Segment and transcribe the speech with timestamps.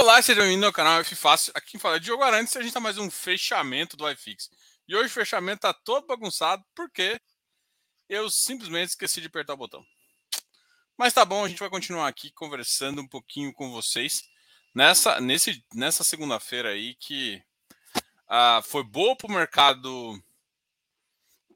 [0.00, 1.52] Olá, seja bem-vindo ao canal F Fácil.
[1.56, 4.48] Aqui quem fala é Diogo Arantes e a gente tá mais um fechamento do iFix.
[4.86, 7.20] E hoje o fechamento tá todo bagunçado porque
[8.08, 9.84] eu simplesmente esqueci de apertar o botão.
[10.96, 14.22] Mas tá bom, a gente vai continuar aqui conversando um pouquinho com vocês
[14.72, 15.18] nessa,
[15.74, 17.42] nessa segunda-feira aí que
[18.28, 20.22] ah, foi boa para o mercado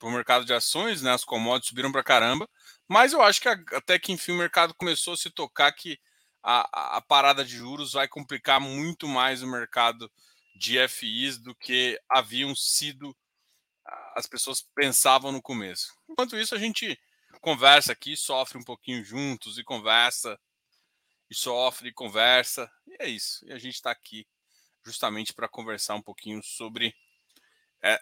[0.00, 1.12] para o mercado de ações, né?
[1.12, 2.50] As commodities subiram para caramba,
[2.88, 5.96] mas eu acho que até que enfim o mercado começou a se tocar que
[6.42, 10.10] a, a parada de juros vai complicar muito mais o mercado
[10.56, 13.16] de FIs do que haviam sido
[14.14, 15.92] as pessoas pensavam no começo.
[16.08, 16.98] Enquanto isso, a gente
[17.40, 20.38] conversa aqui, sofre um pouquinho juntos e conversa,
[21.30, 23.44] e sofre e conversa, e é isso.
[23.46, 24.26] E a gente está aqui
[24.84, 26.94] justamente para conversar um pouquinho sobre
[27.82, 28.00] é,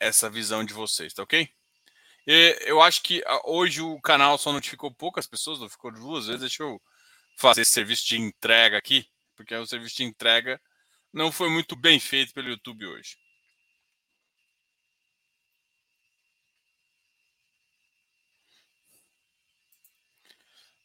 [0.00, 1.48] essa visão de vocês, tá ok?
[2.26, 6.40] E eu acho que hoje o canal só notificou poucas pessoas, não ficou duas vezes.
[6.42, 6.80] Deixa eu
[7.36, 10.60] fazer esse serviço de entrega aqui, porque o serviço de entrega
[11.12, 13.16] não foi muito bem feito pelo YouTube hoje.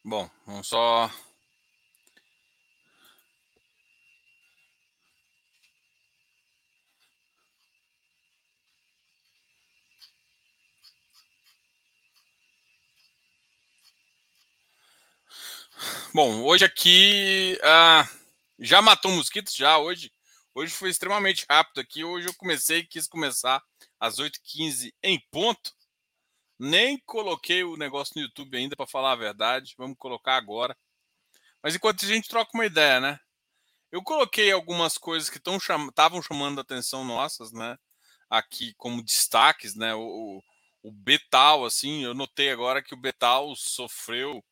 [0.03, 1.11] Bom, vamos só
[16.13, 18.17] Bom, hoje aqui uh,
[18.59, 20.11] já matou mosquitos, já hoje.
[20.55, 22.03] Hoje foi extremamente rápido aqui.
[22.03, 23.61] Hoje eu comecei, quis começar
[23.99, 25.75] às 8h15 em ponto.
[26.58, 29.75] Nem coloquei o negócio no YouTube ainda, para falar a verdade.
[29.77, 30.75] Vamos colocar agora.
[31.61, 33.19] Mas enquanto a gente troca uma ideia, né?
[33.92, 37.77] Eu coloquei algumas coisas que estavam cham chamando a atenção nossas, né?
[38.30, 39.94] Aqui como destaques, né?
[39.94, 40.44] O, o,
[40.83, 44.44] o Betal, assim, eu notei agora que o Betal sofreu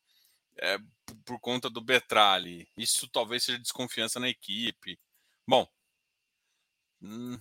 [0.58, 0.78] é,
[1.24, 2.68] por conta do Betrali.
[2.76, 4.98] Isso talvez seja desconfiança na equipe.
[5.46, 5.68] Bom,
[7.00, 7.38] hum,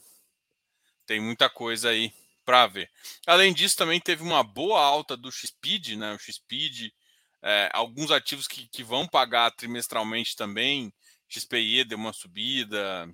[1.05, 2.13] tem muita coisa aí
[2.43, 2.91] para ver.
[3.25, 6.13] Além disso, também teve uma boa alta do XPID, né?
[6.13, 6.93] O XPID,
[7.41, 10.93] é, alguns ativos que, que vão pagar trimestralmente também.
[11.27, 13.09] XPI deu uma subida,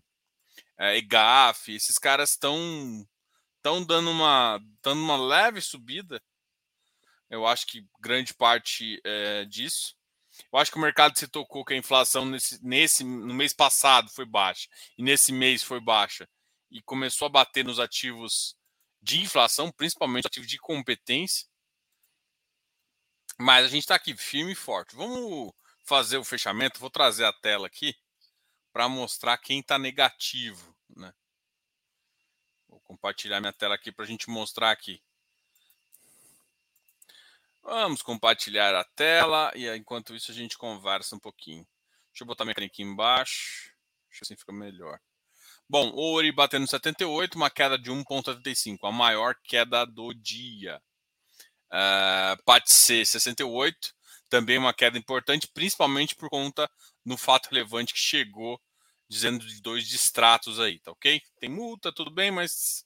[0.78, 3.08] é, EGAF, esses caras estão
[3.58, 6.22] estão dando uma dando uma leve subida
[7.32, 9.96] eu acho que grande parte é, disso.
[10.52, 14.10] Eu acho que o mercado se tocou que a inflação nesse, nesse no mês passado
[14.10, 14.68] foi baixa
[14.98, 16.28] e nesse mês foi baixa
[16.70, 18.56] e começou a bater nos ativos
[19.02, 21.48] de inflação, principalmente ativos de competência.
[23.40, 24.96] Mas a gente está aqui firme e forte.
[24.96, 25.52] Vamos
[25.86, 26.80] fazer o fechamento.
[26.80, 27.96] Vou trazer a tela aqui
[28.72, 30.76] para mostrar quem está negativo.
[30.96, 31.14] Né?
[32.68, 35.02] Vou compartilhar minha tela aqui para a gente mostrar aqui.
[37.64, 41.66] Vamos compartilhar a tela e enquanto isso a gente conversa um pouquinho.
[42.12, 43.72] Deixa eu botar minha aqui embaixo.
[44.10, 45.00] Acho que assim fica melhor.
[45.70, 50.82] Bom, Ouri batendo 78, uma queda de 1,75, a maior queda do dia.
[51.72, 53.94] Uh, PAT C 68,
[54.30, 56.70] também uma queda importante, principalmente por conta
[57.06, 58.60] do fato relevante que chegou
[59.08, 61.22] dizendo de dois distratos aí, tá ok?
[61.40, 62.86] Tem multa, tudo bem, mas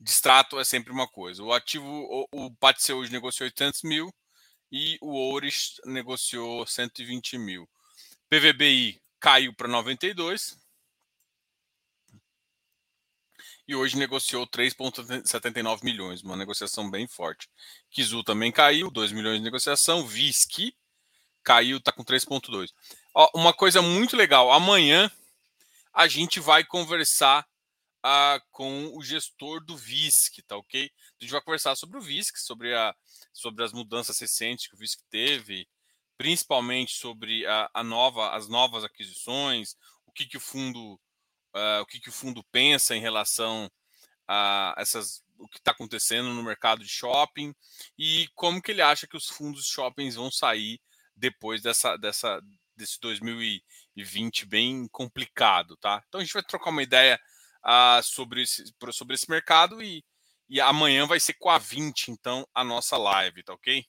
[0.00, 1.42] distrato é sempre uma coisa.
[1.42, 4.12] O ativo, o, o PATC hoje negociou 800 mil
[4.70, 7.68] e o Oures negociou 120 mil.
[8.28, 10.56] PVBI caiu para 92
[13.66, 17.48] e hoje negociou 3,79 milhões, uma negociação bem forte.
[17.90, 20.06] Kizu também caiu, 2 milhões de negociação.
[20.06, 20.74] VISC
[21.42, 22.70] caiu, está com 3,2.
[23.34, 25.10] Uma coisa muito legal, amanhã
[25.92, 27.46] a gente vai conversar
[28.02, 30.90] ah, com o gestor do VISC, tá ok?
[31.20, 32.94] A gente vai conversar sobre o VISC, sobre, a,
[33.32, 35.68] sobre as mudanças recentes que o VISC teve,
[36.16, 39.76] principalmente sobre a, a nova, as novas aquisições,
[40.06, 40.94] o que, que o fundo,
[41.54, 43.70] uh, o que, que o fundo pensa em relação
[44.26, 47.54] a essas, o que está acontecendo no mercado de shopping
[47.96, 50.80] e como que ele acha que os fundos shoppings vão sair
[51.16, 52.40] depois dessa, dessa,
[52.76, 56.02] desse 2020 bem complicado, tá?
[56.06, 57.18] Então a gente vai trocar uma ideia
[57.64, 60.04] uh, sobre, esse, sobre esse mercado e,
[60.48, 63.84] e amanhã vai ser com a 20, então, a nossa live, tá ok?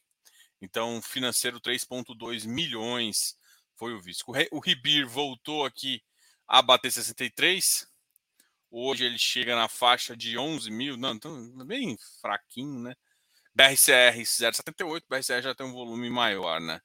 [0.61, 3.37] Então, financeiro 3,2 milhões
[3.75, 4.33] foi o Visco.
[4.51, 6.03] O Ribir voltou aqui
[6.47, 7.87] a bater 63.
[8.69, 12.95] Hoje ele chega na faixa de 11 mil, não, então, bem fraquinho, né?
[13.55, 16.79] BRCR 0,78, BRCR já tem um volume maior, né?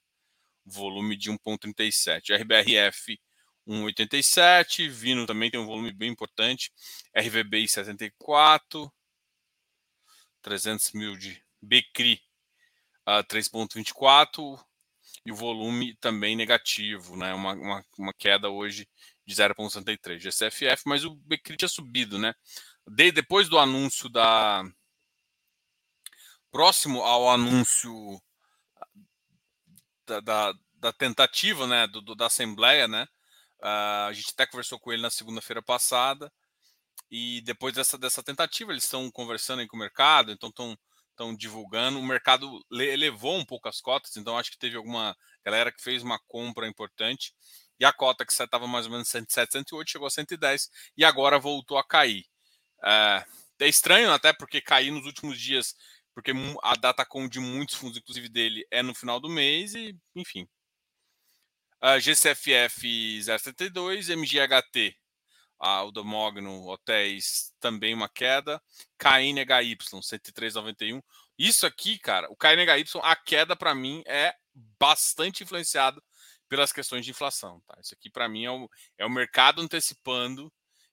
[0.65, 2.35] Volume de 1,37.
[2.35, 3.21] RBRF
[3.67, 4.89] 1,87.
[4.89, 6.73] Vino também tem um volume bem importante.
[7.17, 8.93] RVBI 74.
[10.43, 12.21] 300 mil de BCRI
[13.09, 14.59] uh, 3,24.
[15.25, 17.33] e o volume também negativo, né?
[17.33, 18.89] Uma, uma, uma queda hoje
[19.27, 22.35] de 0,63 GCFF, mas o Becri tinha subido, né?
[22.87, 24.63] De, depois do anúncio da.
[26.51, 27.91] Próximo ao anúncio
[30.07, 33.09] da, da, da tentativa né, do, do, da Assembleia, né?
[33.65, 36.31] Uh, a gente até conversou com ele na segunda-feira passada.
[37.11, 40.77] E depois dessa, dessa tentativa, eles estão conversando com o mercado, então estão
[41.15, 41.99] estão divulgando.
[41.99, 46.03] O mercado elevou um pouco as cotas, então acho que teve alguma galera que fez
[46.03, 47.33] uma compra importante.
[47.79, 51.39] E a cota que estava mais ou menos 107, 108 chegou a 110 e agora
[51.39, 52.25] voltou a cair.
[52.85, 53.25] É,
[53.61, 55.75] é estranho até porque cair nos últimos dias,
[56.15, 56.33] porque
[56.63, 60.47] a data com de muitos fundos, inclusive dele, é no final do mês e, enfim.
[61.85, 64.97] Uh, GCFF 072, MGHT
[65.85, 68.61] o do Mogno Hotéis também uma queda,
[68.99, 71.03] KNHY 103,91.
[71.39, 74.35] Isso aqui, cara, o KNHY, a queda para mim é
[74.79, 76.03] bastante influenciado
[76.49, 77.61] pelas questões de inflação.
[77.67, 77.77] Tá?
[77.81, 80.53] Isso aqui para mim é o, é o mercado antecipando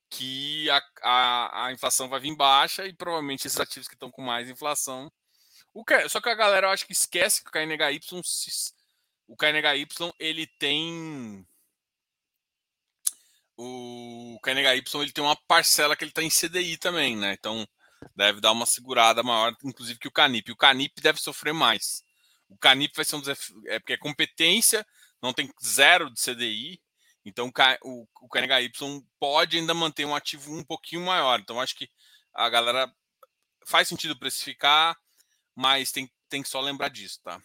[0.09, 4.21] que a, a, a, inflação vai vir baixa e provavelmente esses ativos que estão com
[4.21, 5.11] mais inflação.
[5.73, 7.99] O que, só que a galera eu acho que esquece que o KNHY,
[9.31, 9.87] o KNHY
[10.19, 11.47] ele tem
[13.55, 17.33] o KNHY ele tem uma parcela que ele está em CDI também, né?
[17.39, 17.65] Então
[18.13, 20.51] deve dar uma segurada maior, inclusive que o Canip.
[20.51, 22.03] O Canip deve sofrer mais.
[22.49, 24.85] O Canip vai ser um desafio, é porque é competência,
[25.21, 26.81] não tem zero de CDI,
[27.23, 27.49] então
[27.83, 28.69] o, KNHY
[29.17, 31.39] pode ainda manter um ativo um pouquinho maior.
[31.39, 31.89] Então acho que
[32.33, 32.93] a galera
[33.65, 34.97] faz sentido precificar,
[35.55, 37.41] mas tem, tem que só lembrar disso, tá?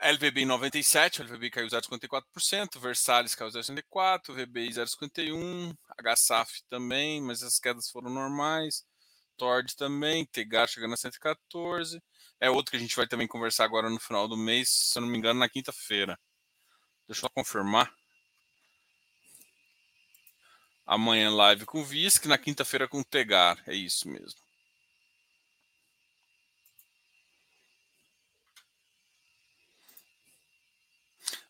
[0.00, 7.58] LVB em 97, LVB caiu 0,54%, Versalhes caiu 0,64%, VBI 0,51%, HSAF também, mas as
[7.58, 8.84] quedas foram normais,
[9.36, 12.00] Tord também, Tegar chegando a 114%,
[12.40, 15.02] é outro que a gente vai também conversar agora no final do mês, se eu
[15.02, 16.16] não me engano, na quinta-feira.
[17.08, 17.92] Deixa eu confirmar.
[20.86, 24.47] Amanhã live com o VISC, na quinta-feira com o Tegar, é isso mesmo.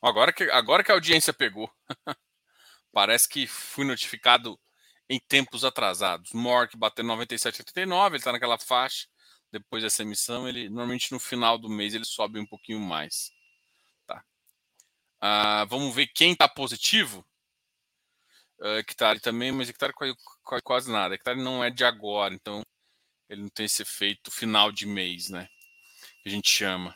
[0.00, 1.70] Agora que, agora que a audiência pegou.
[2.92, 4.58] Parece que fui notificado
[5.08, 6.32] em tempos atrasados.
[6.32, 9.06] Mork bateu 97,89, ele está naquela faixa.
[9.50, 13.32] Depois dessa emissão, ele normalmente no final do mês ele sobe um pouquinho mais.
[14.06, 14.22] Tá.
[15.20, 17.24] Ah, vamos ver quem está positivo.
[18.60, 20.16] Uh, Hectare também, mas Hectare quase,
[20.62, 21.14] quase nada.
[21.14, 22.62] Hectare não é de agora, então
[23.28, 25.48] ele não tem esse efeito final de mês, né?
[26.22, 26.94] Que a gente chama.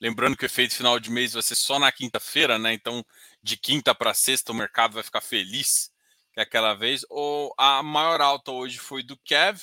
[0.00, 2.72] Lembrando que o efeito final de mês vai ser só na quinta-feira, né?
[2.72, 3.04] Então,
[3.42, 5.92] de quinta para sexta, o mercado vai ficar feliz,
[6.32, 7.04] que é aquela vez.
[7.10, 9.60] Ou a maior alta hoje foi do Kev,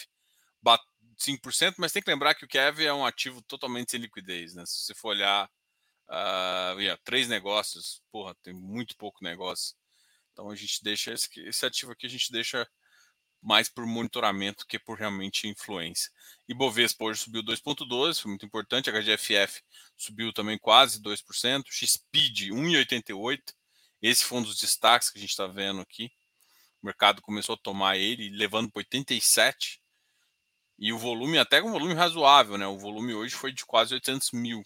[1.18, 4.64] 5%, mas tem que lembrar que o Kev é um ativo totalmente sem liquidez, né?
[4.66, 5.50] Se você for olhar
[6.10, 9.76] uh, yeah, três negócios, porra, tem muito pouco negócio.
[10.32, 12.68] Então a gente deixa esse, esse ativo aqui, a gente deixa
[13.48, 16.12] mais por monitoramento que por realmente influência.
[16.50, 18.92] E Bovespa hoje subiu 2,12, foi muito importante.
[18.92, 19.62] HGFF
[19.96, 21.64] subiu também quase 2%.
[21.70, 23.40] XPID 1,88.
[24.02, 26.12] Esse foi um dos destaques que a gente está vendo aqui.
[26.84, 29.82] O mercado começou a tomar ele, levando para 87.
[30.78, 32.68] E o volume, até um volume razoável, né?
[32.68, 34.62] O volume hoje foi de quase 800 mil.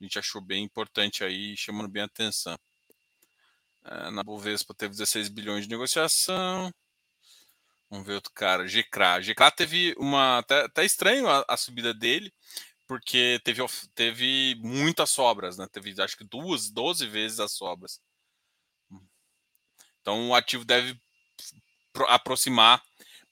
[0.00, 2.56] A gente achou bem importante aí, chamando bem a atenção.
[3.84, 6.70] É, na Bovespa teve 16 bilhões de negociação.
[7.90, 9.20] Vamos ver outro cara, GCRA.
[9.20, 10.38] GCRA teve uma.
[10.38, 12.32] Até, estranho a, a, subida dele,
[12.86, 13.62] porque teve,
[13.94, 15.68] teve muitas sobras, né?
[15.70, 18.00] Teve acho que duas, 12 vezes as sobras.
[20.00, 20.98] Então o ativo deve
[22.08, 22.82] aproximar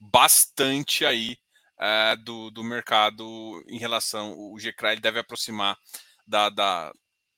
[0.01, 1.39] bastante aí
[1.79, 4.35] é, do, do mercado em relação.
[4.39, 5.79] O GCRA ele deve aproximar
[6.27, 6.93] da, da,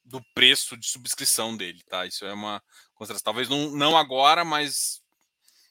[0.04, 2.06] do preço de subscrição dele, tá?
[2.06, 2.62] Isso é uma.
[3.23, 5.02] Talvez não, não agora, mas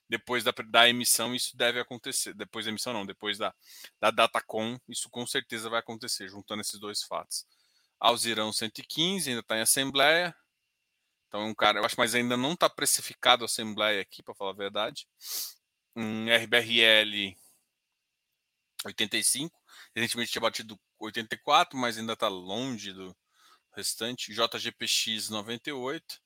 [0.09, 2.33] depois da, da emissão isso deve acontecer.
[2.33, 3.53] Depois da emissão não, depois da,
[3.99, 7.45] da Datacom, isso com certeza vai acontecer, juntando esses dois fatos.
[7.99, 10.35] Alzirão 115, ainda está em assembleia.
[11.27, 14.51] Então, um cara, eu acho, mas ainda não está precificado a assembleia aqui, para falar
[14.51, 15.07] a verdade.
[15.95, 17.35] Um RBRL
[18.85, 19.57] 85,
[19.95, 23.15] recentemente tinha batido 84, mas ainda está longe do
[23.75, 24.33] restante.
[24.33, 26.21] JGPX 98.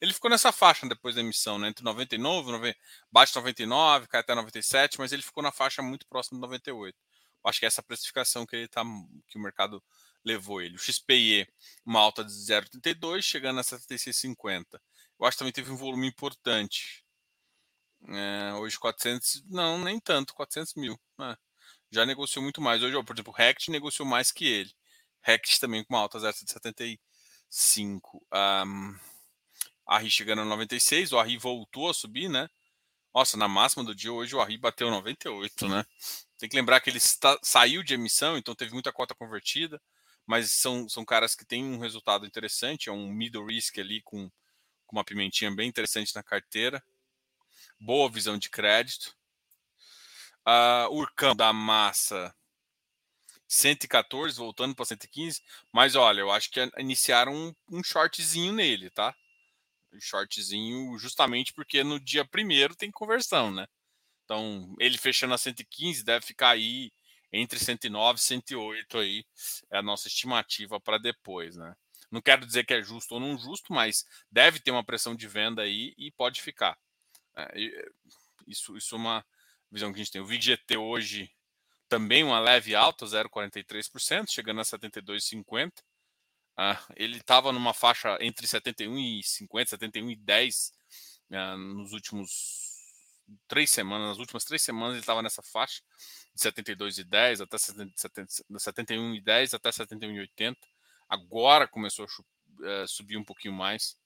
[0.00, 1.68] Ele ficou nessa faixa depois da emissão, né?
[1.68, 2.78] Entre 99, 90,
[3.10, 6.96] bate 99, cai até 97, mas ele ficou na faixa muito próximo de 98.
[7.44, 8.82] Acho que é essa precificação que ele tá,
[9.28, 9.82] que o mercado
[10.24, 10.76] levou ele.
[10.76, 11.46] O XPE,
[11.84, 14.80] uma alta de 0,32, chegando a 76,50.
[15.18, 17.04] Eu acho que também teve um volume importante.
[18.08, 20.98] É, hoje 400, não, nem tanto, 400 mil.
[21.18, 21.36] Né?
[21.90, 22.82] Já negociou muito mais.
[22.82, 24.74] Hoje, por exemplo, o Rect negociou mais que ele.
[25.22, 26.98] Rect também com uma alta 0,75.
[28.32, 28.98] Um,
[29.86, 32.48] a RI chegando a 96, o RI voltou a subir, né?
[33.14, 35.84] Nossa, na máxima do dia hoje o RI bateu 98, né?
[36.38, 39.80] Tem que lembrar que ele está, saiu de emissão, então teve muita cota convertida,
[40.26, 44.28] mas são, são caras que têm um resultado interessante, é um middle risk ali com,
[44.86, 46.82] com uma pimentinha bem interessante na carteira.
[47.78, 49.14] Boa visão de crédito.
[50.46, 52.34] Uh, Urcão da massa
[53.46, 55.40] 114, voltando para 115.
[55.72, 59.14] Mas olha, eu acho que iniciaram um, um shortzinho nele, tá?
[60.00, 63.66] Shortzinho justamente porque no dia primeiro tem conversão, né?
[64.24, 66.90] Então, ele fechando a 115 deve ficar aí
[67.32, 69.24] entre 109 e 108 aí.
[69.70, 71.74] É a nossa estimativa para depois, né?
[72.10, 75.26] Não quero dizer que é justo ou não justo, mas deve ter uma pressão de
[75.26, 76.78] venda aí e pode ficar.
[77.36, 77.90] É,
[78.46, 79.24] isso, isso é uma
[79.70, 80.20] visão que a gente tem.
[80.20, 81.30] O VGT hoje
[81.88, 85.72] também uma leve alta, 0,43%, chegando a 72,50%.
[86.56, 90.72] Ah, ele estava numa faixa entre 71 e 50, 71 e 10
[91.32, 92.74] ah, nos últimos
[93.48, 95.82] três semanas, nas últimas três semanas ele estava nessa faixa
[96.34, 97.92] de 72 e 10 até 70,
[98.58, 100.60] 71 e 10 até 71 e 80.
[101.08, 103.96] Agora começou a uh, subir um pouquinho mais.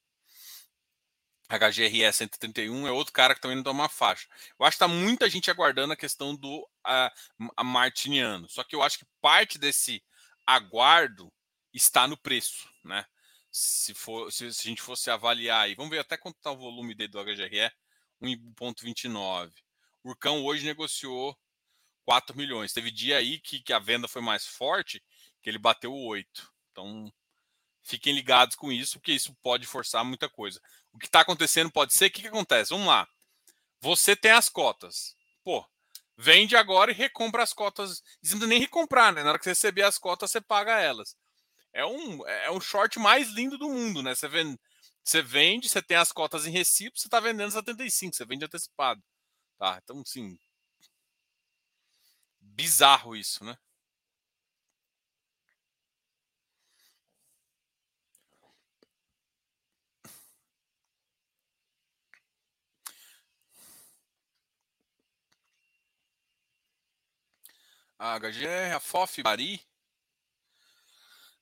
[1.49, 4.29] HGRE 131 é outro cara que também não toma uma faixa.
[4.59, 8.49] Eu acho que está muita gente aguardando a questão do uh, a martiniano.
[8.49, 10.03] Só que eu acho que parte desse
[10.47, 11.33] aguardo
[11.73, 13.05] está no preço, né?
[13.51, 16.57] Se, for, se, se a gente fosse avaliar aí, vamos ver até quanto está o
[16.57, 17.71] volume dele do HGRE,
[18.23, 19.53] 1,29.
[20.03, 21.37] O Urcão hoje negociou
[22.05, 22.73] 4 milhões.
[22.73, 25.03] Teve dia aí que, que a venda foi mais forte,
[25.43, 26.53] que ele bateu 8.
[26.73, 27.13] Então,
[27.83, 30.61] fiquem ligados com isso, porque isso pode forçar muita coisa.
[30.93, 32.71] O que está acontecendo pode ser, o que, que acontece?
[32.71, 33.07] Vamos lá.
[33.81, 35.15] Você tem as cotas.
[35.45, 35.65] Pô,
[36.17, 38.03] vende agora e recompra as cotas.
[38.23, 39.23] Não nem recomprar, né?
[39.23, 41.17] Na hora que você receber as cotas, você paga elas.
[41.73, 44.15] É um, é um short mais lindo do mundo, né?
[44.15, 44.59] Você vende,
[45.05, 49.03] você vende, você tem as cotas em recibo, você está vendendo 75, você vende antecipado.
[49.59, 49.81] Tá?
[49.83, 50.39] Então, sim.
[52.41, 53.57] Bizarro isso, né?
[67.99, 69.61] a HGR, a FOF, Bari,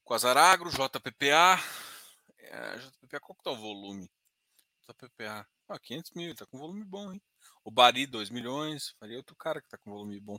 [0.06, 1.60] Quasaragro, JPPA.
[2.38, 4.08] É, JPPA, qual que tá o volume?
[4.88, 7.20] JPPA, ah, 500 mil, tá com volume bom, hein?
[7.64, 8.94] O Bari, 2 milhões.
[9.00, 10.38] Bari é outro cara que tá com volume bom.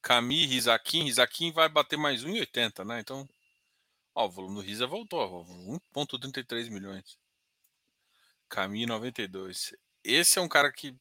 [0.00, 3.00] Cami, Rizakin, Rizakin vai bater mais 1,80, né?
[3.00, 3.28] Então,
[4.14, 5.44] ó, o volume do Risa voltou,
[5.92, 7.18] 1,33 milhões.
[8.48, 9.74] Cami, 92.
[10.04, 10.96] Esse é um cara que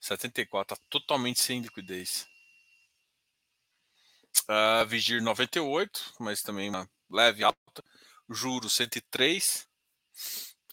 [0.00, 2.26] 74, tá totalmente sem liquidez.
[4.42, 7.84] Uh, Vigir 98, mas também uma leve alta.
[8.30, 9.66] Juros 103.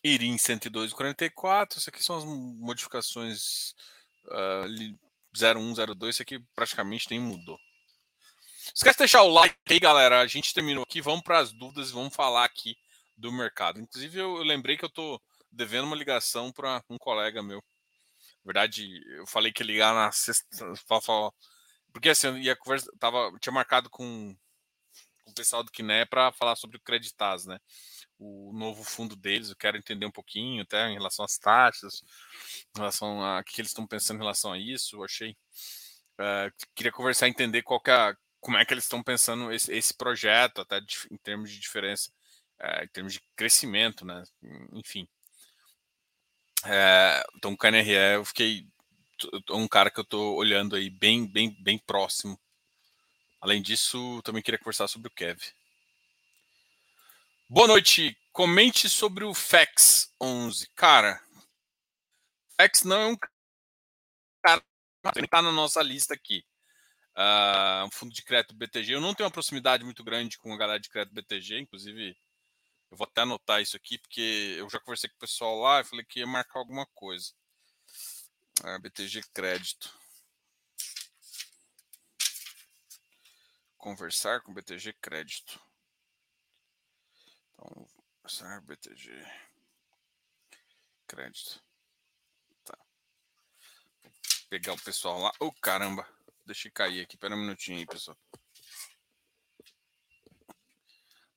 [0.04, 1.78] Irim 102,44.
[1.78, 3.74] Isso aqui são as modificações
[4.26, 4.98] uh,
[5.36, 6.16] 0102.
[6.16, 7.60] Isso aqui praticamente nem mudou.
[8.74, 10.22] Esquece de deixar o like aí, galera.
[10.22, 11.02] A gente terminou aqui.
[11.02, 12.78] Vamos para as dúvidas e vamos falar aqui
[13.18, 13.80] do mercado.
[13.80, 17.64] Inclusive, eu, eu lembrei que eu estou devendo uma ligação para um colega meu
[18.46, 20.74] verdade, eu falei que ligar na sexta.
[21.96, 24.36] Porque assim, eu ia conversa, tava, tinha marcado com,
[25.24, 27.58] com o pessoal do Kiné para falar sobre o Creditas, né?
[28.20, 32.04] O novo fundo deles, eu quero entender um pouquinho até em relação às taxas,
[32.76, 34.98] em relação a que eles estão pensando em relação a isso.
[34.98, 35.38] Eu achei.
[36.20, 39.94] Uh, queria conversar, entender qual que é, como é que eles estão pensando esse, esse
[39.94, 42.12] projeto, até de, em termos de diferença,
[42.62, 44.22] uh, em termos de crescimento, né?
[44.74, 45.08] Enfim.
[46.66, 48.68] É, então, o KNRE, eu fiquei
[49.52, 52.40] um cara que eu estou olhando aí bem, bem, bem próximo.
[53.40, 55.40] Além disso, também queria conversar sobre o Kev.
[57.50, 58.18] Boa noite.
[58.32, 60.70] Comente sobre o FEX 11.
[60.76, 61.22] Cara,
[62.60, 63.18] FEX não é um
[64.44, 64.64] cara
[65.14, 66.44] que está na nossa lista aqui.
[67.16, 68.94] Uh, um fundo de crédito BTG.
[68.94, 72.18] Eu não tenho uma proximidade muito grande com a galera de crédito BTG, inclusive
[72.92, 75.86] eu vou até anotar isso aqui, porque eu já conversei com o pessoal lá e
[75.86, 77.32] falei que ia marcar alguma coisa.
[78.68, 79.96] Ah, BTG Crédito.
[83.78, 85.62] Conversar com BTG Crédito.
[87.54, 89.24] Então, conversar BTG
[91.08, 91.64] Crédito.
[92.64, 92.76] Tá.
[94.02, 95.32] Vou pegar o pessoal lá.
[95.40, 96.04] Ô, oh, caramba.
[96.44, 97.18] Deixei cair aqui.
[97.18, 98.18] Pera um minutinho aí, pessoal.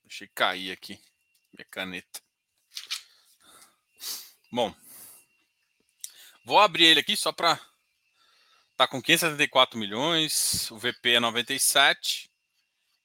[0.04, 0.99] Deixei cair aqui.
[1.52, 2.23] Minha caneta.
[4.50, 4.75] Bom,
[6.49, 7.61] vou abrir ele aqui só para
[8.75, 12.31] tá com 574 milhões, o VP é 97.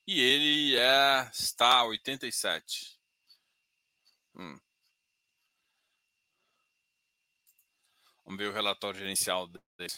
[0.07, 2.99] E ele é, está a 87.
[4.35, 4.59] Hum.
[8.23, 9.93] Vamos ver o relatório gerencial dele.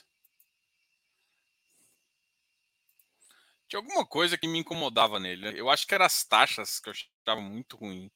[3.67, 5.59] Tinha alguma coisa que me incomodava nele.
[5.59, 8.11] Eu acho que eram as taxas que eu achava muito ruim.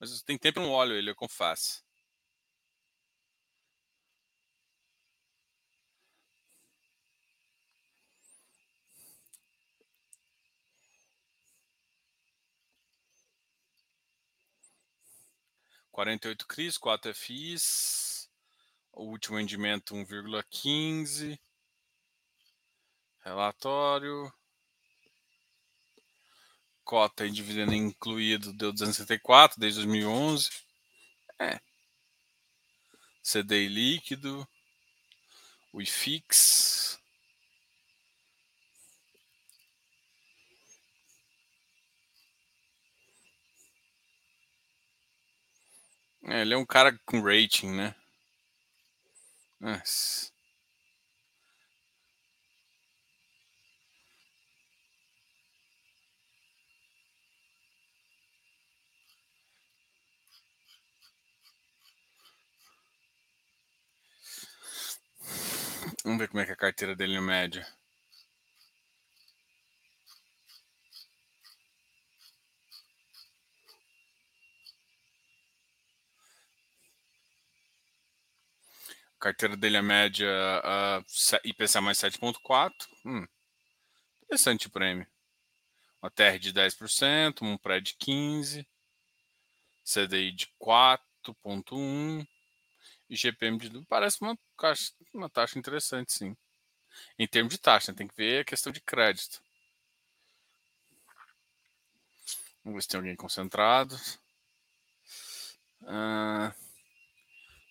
[0.00, 1.84] Mas tem tempo que eu não olho ele, eu confesso.
[15.92, 18.26] Quarenta e oito CRIs, quatro FIs,
[18.94, 21.38] o último rendimento 1,15.
[23.20, 24.32] Relatório.
[26.82, 30.48] Cota em dividendo incluído deu 264 desde 2011.
[31.38, 31.60] É.
[33.22, 34.48] CDI líquido.
[35.74, 36.98] O IFIX.
[46.24, 47.94] É, ele é um cara com rating, né?
[49.60, 50.30] Nossa.
[66.04, 67.64] Vamos ver como é que é a carteira dele no médio.
[79.22, 82.72] Carteira dele é média uh, IPCA mais 7,4.
[83.06, 83.24] Hum.
[84.24, 85.06] Interessante o prêmio.
[86.02, 88.66] Uma TR de 10%, um pré de 15%,
[89.84, 92.26] CDI de 4,1%.
[93.08, 94.36] E GPM de parece uma,
[95.12, 96.36] uma taxa interessante, sim.
[97.18, 99.40] Em termos de taxa, tem que ver a questão de crédito.
[102.64, 103.94] Vamos ver se tem alguém concentrado.
[105.84, 106.54] Ah,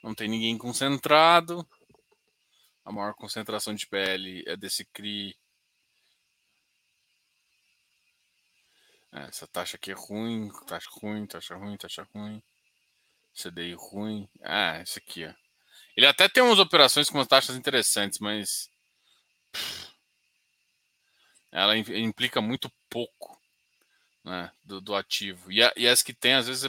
[0.03, 1.67] não tem ninguém concentrado.
[2.83, 5.35] A maior concentração de PL é desse CRI.
[9.13, 12.41] É, essa taxa aqui é ruim, taxa ruim, taxa ruim, taxa ruim.
[13.33, 14.29] CDI ruim.
[14.41, 15.33] Ah, esse aqui, ó.
[15.95, 18.69] Ele até tem umas operações com umas taxas interessantes, mas.
[21.51, 23.37] Ela implica muito pouco
[24.23, 25.51] né, do, do ativo.
[25.51, 26.63] E, a, e, as que tem, às vezes.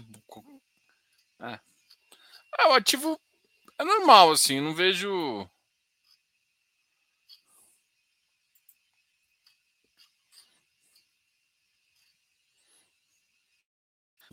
[1.41, 1.61] É, é.
[2.59, 3.21] É, o ativo
[3.79, 4.61] é normal, assim.
[4.61, 5.49] Não vejo.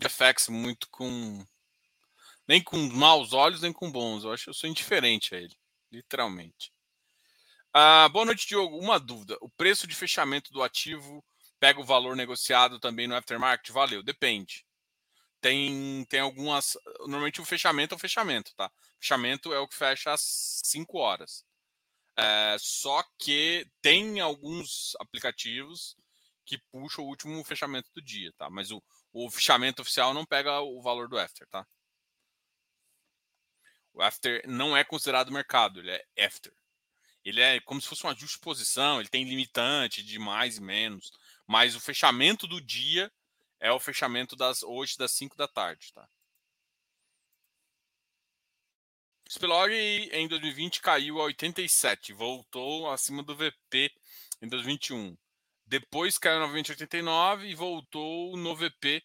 [0.01, 1.45] FX muito com
[2.47, 4.23] nem com maus olhos, nem com bons.
[4.23, 5.55] Eu acho que eu sou indiferente a ele,
[5.91, 6.71] literalmente.
[7.73, 8.77] Ah, boa noite, Diogo.
[8.79, 11.23] Uma dúvida: o preço de fechamento do ativo
[11.59, 13.71] pega o valor negociado também no aftermarket?
[13.71, 14.65] Valeu, depende.
[15.41, 16.77] Tem, tem algumas.
[17.01, 18.71] Normalmente o fechamento é o fechamento, tá?
[18.99, 21.45] Fechamento é o que fecha às 5 horas.
[22.17, 25.95] É, só que tem alguns aplicativos
[26.45, 28.49] que puxam o último fechamento do dia, tá?
[28.49, 31.65] Mas o, o fechamento oficial não pega o valor do after, tá?
[33.93, 36.53] O after não é considerado mercado, ele é after.
[37.23, 41.11] Ele é como se fosse um ajuste posição, ele tem limitante de mais e menos,
[41.45, 43.11] mas o fechamento do dia
[43.59, 46.07] é o fechamento das hoje das 5 da tarde, tá?
[49.29, 53.93] Spilog em 2020 caiu a 87, voltou acima do VP
[54.41, 55.15] em 2021.
[55.67, 59.03] Depois caiu novamente a 89 e voltou no VP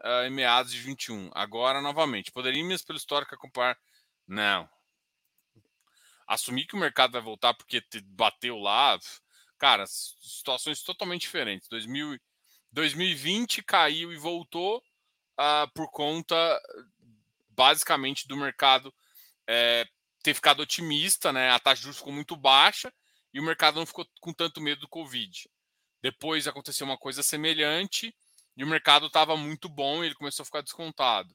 [0.00, 1.30] uh, ah, em meados de 21.
[1.32, 2.32] Agora novamente.
[2.32, 3.78] Poderíamos, pelo histórico, acompanhar
[4.26, 4.68] não.
[6.26, 8.98] Assumir que o mercado vai voltar porque bateu lá,
[9.56, 11.68] cara, situações totalmente diferentes.
[11.68, 12.18] 2000,
[12.72, 16.36] 2020 caiu e voltou uh, por conta,
[17.48, 18.92] basicamente, do mercado
[19.46, 19.86] é,
[20.22, 21.50] ter ficado otimista, né?
[21.50, 22.92] A taxa de juros ficou muito baixa
[23.32, 25.48] e o mercado não ficou com tanto medo do Covid.
[26.02, 28.14] Depois aconteceu uma coisa semelhante
[28.56, 31.34] e o mercado estava muito bom e ele começou a ficar descontado.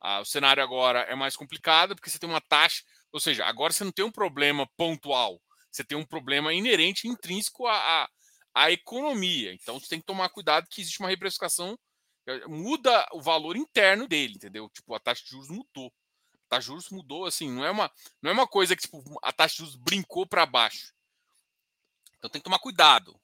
[0.00, 3.72] Ah, o cenário agora é mais complicado porque você tem uma taxa, ou seja, agora
[3.72, 5.40] você não tem um problema pontual,
[5.70, 8.08] você tem um problema inerente, intrínseco à, à,
[8.54, 9.52] à economia.
[9.52, 11.78] Então você tem que tomar cuidado que existe uma reprecificação,
[12.26, 14.68] eh, muda o valor interno dele, entendeu?
[14.70, 15.92] Tipo, a taxa de juros mudou.
[16.46, 17.90] A taxa de juros mudou, assim, não é uma,
[18.22, 20.92] não é uma coisa que tipo, a taxa de juros brincou para baixo.
[22.18, 23.18] Então tem que tomar cuidado.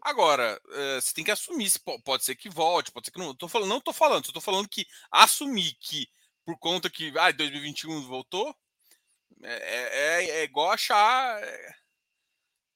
[0.00, 3.34] Agora, uh, você tem que assumir, se pode ser que volte, pode ser que não.
[3.34, 6.08] Tô falando, não estou falando, estou falando que assumir que
[6.44, 8.54] por conta que ah, 2021 voltou,
[9.42, 11.42] é, é, é igual achar.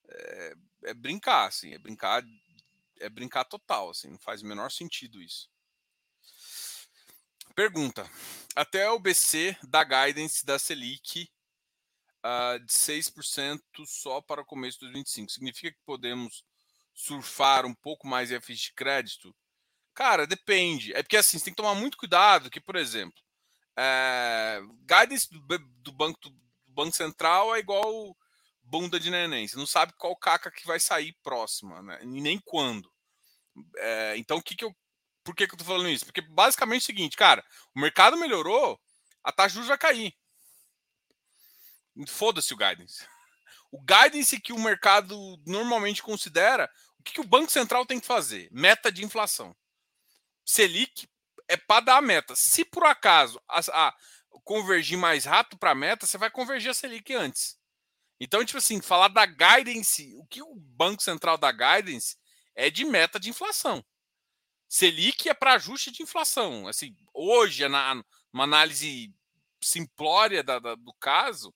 [0.08, 2.22] É, é, brincar, assim, é brincar.
[2.98, 5.50] é brincar total, assim, não faz o menor sentido isso.
[7.54, 8.08] Pergunta:
[8.54, 11.30] até o BC da guidance da Selic
[12.24, 15.30] uh, de 6% só para o começo de 2025.
[15.30, 16.44] Significa que podemos
[16.94, 19.34] surfar um pouco mais em FII de crédito?
[19.94, 20.92] Cara, depende.
[20.94, 23.20] É porque assim, você tem que tomar muito cuidado que, por exemplo,
[23.76, 25.40] é, guidance do,
[25.82, 26.34] do, banco, do
[26.66, 28.16] Banco Central é igual
[28.70, 29.46] bunda de neném.
[29.46, 31.98] Você não sabe qual caca que vai sair próxima, né?
[32.04, 32.90] Nem quando.
[33.76, 34.74] É, então, o que, que eu.
[35.24, 36.06] Por que, que eu tô falando isso?
[36.06, 38.80] Porque basicamente é o seguinte, cara, o mercado melhorou,
[39.22, 40.14] a taxa de juros vai cair.
[42.08, 43.06] Foda-se o guidance.
[43.70, 48.06] O guidance que o mercado normalmente considera, o que, que o Banco Central tem que
[48.06, 48.48] fazer?
[48.50, 49.54] Meta de inflação.
[50.44, 51.06] Selic
[51.46, 52.34] é para dar a meta.
[52.34, 53.94] Se por acaso a, a
[54.42, 57.59] convergir mais rápido para a meta, você vai convergir a Selic antes.
[58.20, 62.18] Então, tipo assim, falar da guidance, o que o Banco Central dá guidance
[62.54, 63.82] é de meta de inflação.
[64.68, 66.68] Selic é para ajuste de inflação.
[66.68, 69.12] Assim, hoje, na, uma análise
[69.62, 71.52] simplória da, da, do caso,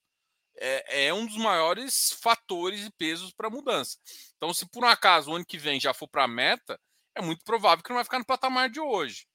[0.57, 3.97] é, é, um dos maiores fatores e pesos para mudança.
[4.35, 6.79] Então, se por um acaso o ano que vem já for para a meta,
[7.13, 9.27] é muito provável que não vai ficar no patamar de hoje,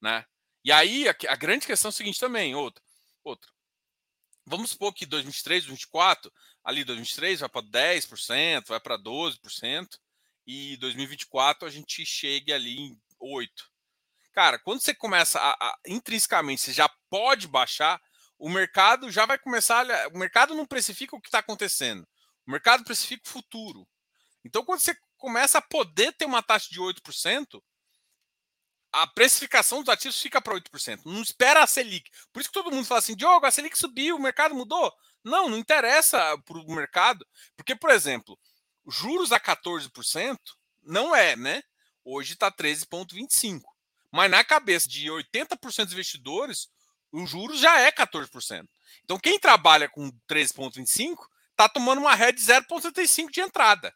[0.00, 0.24] né?
[0.64, 2.82] E aí a, a grande questão é o seguinte também, outra,
[3.24, 3.50] outra.
[4.46, 6.32] Vamos supor que 2023, 2024,
[6.68, 9.88] ali 2023 vai para 10%, vai para 12%,
[10.46, 13.50] e 2024 a gente chegue ali em 8.
[14.32, 17.98] Cara, quando você começa a, a intrinsecamente, você já pode baixar,
[18.38, 19.86] o mercado já vai começar.
[20.12, 22.06] O mercado não precifica o que está acontecendo.
[22.46, 23.88] O mercado precifica o futuro.
[24.44, 27.62] Então, quando você começa a poder ter uma taxa de 8%,
[28.92, 31.00] a precificação dos ativos fica para 8%.
[31.06, 32.10] Não espera a Selic.
[32.30, 34.94] Por isso que todo mundo fala assim: Diogo, a Selic subiu, o mercado mudou.
[35.24, 37.26] Não, não interessa para o mercado.
[37.56, 38.38] Porque, por exemplo,
[38.86, 40.38] juros a 14%
[40.82, 41.62] não é, né?
[42.04, 43.62] Hoje está 13,25%.
[44.10, 46.68] Mas na cabeça de 80% dos investidores,
[47.12, 48.66] o juros já é 14%.
[49.04, 51.16] Então, quem trabalha com 13,25
[51.50, 53.94] está tomando uma ré de 0,75 de entrada.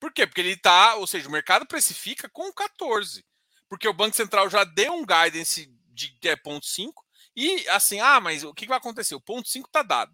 [0.00, 0.26] Por quê?
[0.26, 3.24] Porque ele está, ou seja, o mercado precifica com 14.
[3.68, 6.92] Porque o Banco Central já deu um guidance de é, 0,5
[7.36, 9.14] e assim, ah, mas o que vai acontecer?
[9.14, 10.12] O ponto 5 está dado,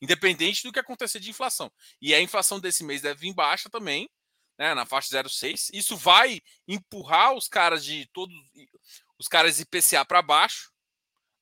[0.00, 1.70] independente do que acontecer de inflação.
[2.00, 4.10] E a inflação desse mês deve vir baixa também,
[4.58, 5.70] né, na faixa 0,6.
[5.72, 8.34] Isso vai empurrar os caras de todos
[9.18, 10.72] os caras IPCA para baixo,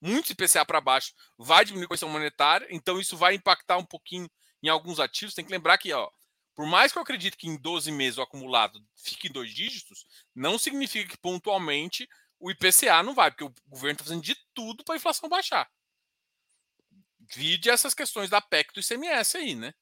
[0.01, 4.31] muito IPCA para baixo, vai diminuir a questão monetária, então isso vai impactar um pouquinho
[4.63, 5.35] em alguns ativos.
[5.35, 6.11] Tem que lembrar que, ó,
[6.55, 10.07] por mais que eu acredite que em 12 meses o acumulado fique em dois dígitos,
[10.35, 14.85] não significa que pontualmente o IPCA não vai, porque o governo está fazendo de tudo
[14.85, 15.71] para a inflação baixar.
[17.35, 19.73] Vide essas questões da PEC do ICMS aí, né?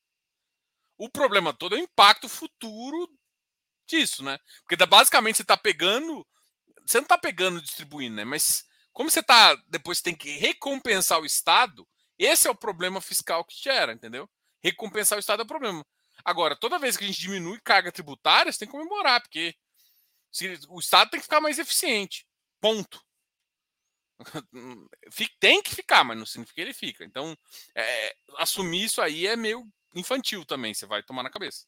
[0.97, 3.13] O problema todo é o impacto futuro
[3.89, 4.39] disso, né?
[4.63, 6.25] Porque basicamente você está pegando
[6.87, 8.25] você não está pegando distribuindo, né?
[8.25, 11.87] Mas como você tá depois tem que recompensar o Estado,
[12.17, 14.31] esse é o problema fiscal que gera, entendeu?
[14.63, 15.85] Recompensar o Estado é o problema.
[16.25, 19.57] Agora, toda vez que a gente diminui carga tributária, você tem que comemorar, porque
[20.69, 22.25] o Estado tem que ficar mais eficiente.
[22.61, 23.08] Ponto.
[25.41, 27.05] Tem que ficar, mas não significa que ele fica.
[27.05, 27.37] Então,
[27.75, 31.67] é, assumir isso aí é meio infantil também, você vai tomar na cabeça.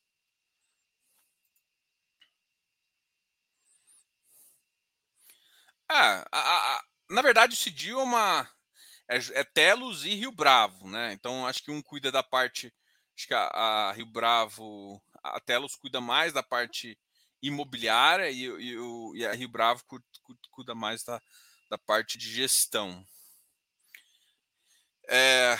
[5.89, 8.49] Ah, a, a, na verdade, o CIDIO é uma.
[9.09, 11.13] É, é, Telos e Rio Bravo, né?
[11.15, 12.73] Então acho que um cuida da parte.
[13.17, 13.49] Acho que a,
[13.91, 15.03] a Rio Bravo.
[15.23, 16.99] A Telos cuida mais da parte
[17.43, 18.77] imobiliária e, e,
[19.19, 19.85] e a Rio Bravo
[20.51, 21.21] cuida mais da,
[21.71, 23.07] da parte de gestão.
[25.09, 25.57] É,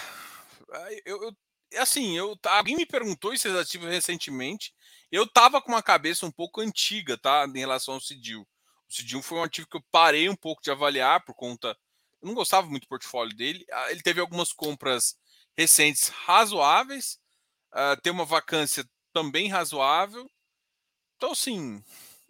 [1.07, 1.37] eu, eu,
[1.81, 3.49] assim, eu, alguém me perguntou isso
[3.89, 4.75] recentemente.
[5.11, 7.47] Eu tava com uma cabeça um pouco antiga, tá?
[7.47, 8.47] Em relação ao Cidil.
[8.89, 11.77] O Cidil foi um ativo que eu parei um pouco de avaliar por conta.
[12.21, 13.65] Eu não gostava muito do portfólio dele.
[13.73, 15.17] Ah, ele teve algumas compras
[15.57, 17.19] recentes razoáveis,
[17.73, 20.29] uh, tem uma vacância também razoável.
[21.17, 21.83] Então, sim,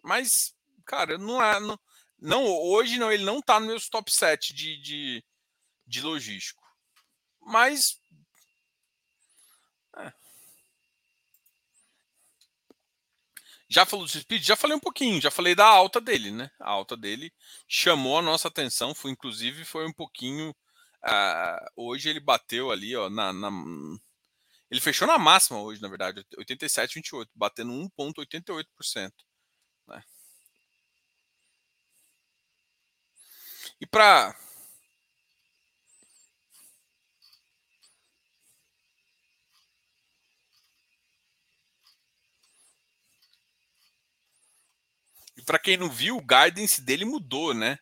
[0.03, 1.61] mas, cara, não é.
[1.61, 1.79] Não,
[2.21, 5.25] não, hoje não, ele não tá no meus top 7 de, de,
[5.87, 6.63] de logístico.
[7.41, 7.99] Mas.
[9.97, 10.13] É.
[13.69, 14.43] Já falou do Speed?
[14.45, 16.51] Já falei um pouquinho, já falei da alta dele, né?
[16.61, 17.33] A alta dele
[17.69, 20.51] chamou a nossa atenção, foi inclusive foi um pouquinho.
[21.03, 23.49] Uh, hoje ele bateu ali, ó, na, na,
[24.71, 29.13] Ele fechou na máxima hoje, na verdade, 87,28, batendo 1,88%.
[29.89, 30.05] Né?
[33.81, 34.37] E para
[45.47, 47.79] para quem não viu, o guidance dele mudou, né?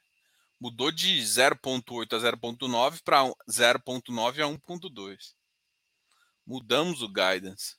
[0.60, 5.34] Mudou de 0.8 a 0.9 para 0.9 a 1.2.
[6.46, 7.77] Mudamos o guidance.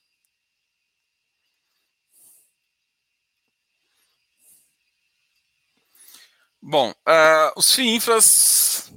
[6.62, 8.92] Bom, uh, os FIINFRAs,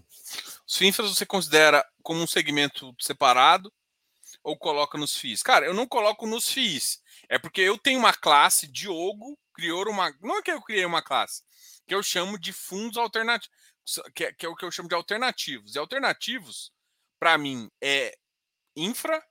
[0.68, 3.72] os FIINFRAs você considera como um segmento separado
[4.44, 5.42] ou coloca nos FIIs?
[5.42, 7.02] Cara, eu não coloco nos FIIs.
[7.30, 10.14] É porque eu tenho uma classe, Diogo criou uma.
[10.22, 11.42] Não é que eu criei uma classe,
[11.88, 13.56] que eu chamo de fundos alternativos,
[14.14, 15.76] que é, que é o que eu chamo de alternativos.
[15.76, 16.70] E alternativos,
[17.18, 18.14] para mim, é
[18.76, 19.26] infra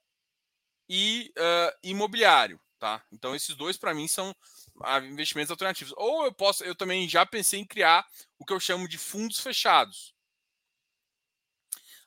[0.88, 3.04] e uh, imobiliário, tá?
[3.12, 4.34] Então, esses dois, para mim, são
[5.04, 5.92] investimentos alternativos.
[5.96, 8.06] Ou eu posso, eu também já pensei em criar
[8.38, 10.14] o que eu chamo de fundos fechados.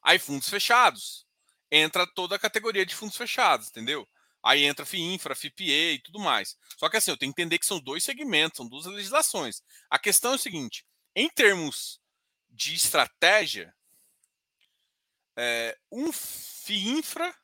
[0.01, 1.25] Aí, fundos fechados,
[1.71, 4.07] entra toda a categoria de fundos fechados, entendeu?
[4.43, 6.55] Aí entra FIINFRA, FIPE e tudo mais.
[6.77, 9.63] Só que assim, eu tenho que entender que são dois segmentos, são duas legislações.
[9.89, 10.85] A questão é o seguinte:
[11.15, 11.99] em termos
[12.47, 13.75] de estratégia,
[15.35, 17.35] é, um FIINFRA,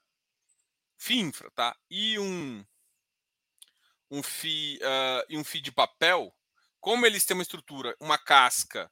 [0.95, 1.75] FIINFRA, tá?
[1.89, 2.63] E um
[4.11, 6.35] um FII uh, e um FII de papel,
[6.79, 8.91] como eles têm uma estrutura, uma casca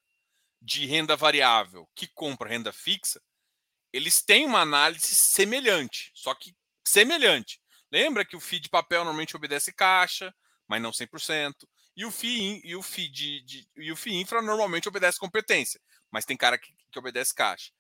[0.61, 3.21] de renda variável que compra renda fixa,
[3.91, 6.55] eles têm uma análise semelhante, só que
[6.85, 7.61] semelhante.
[7.91, 10.33] Lembra que o FII de papel normalmente obedece caixa,
[10.67, 14.41] mas não 100%, e o FII, e o FII, de, de, e o FII infra
[14.41, 17.71] normalmente obedece competência, mas tem cara que, que obedece caixa.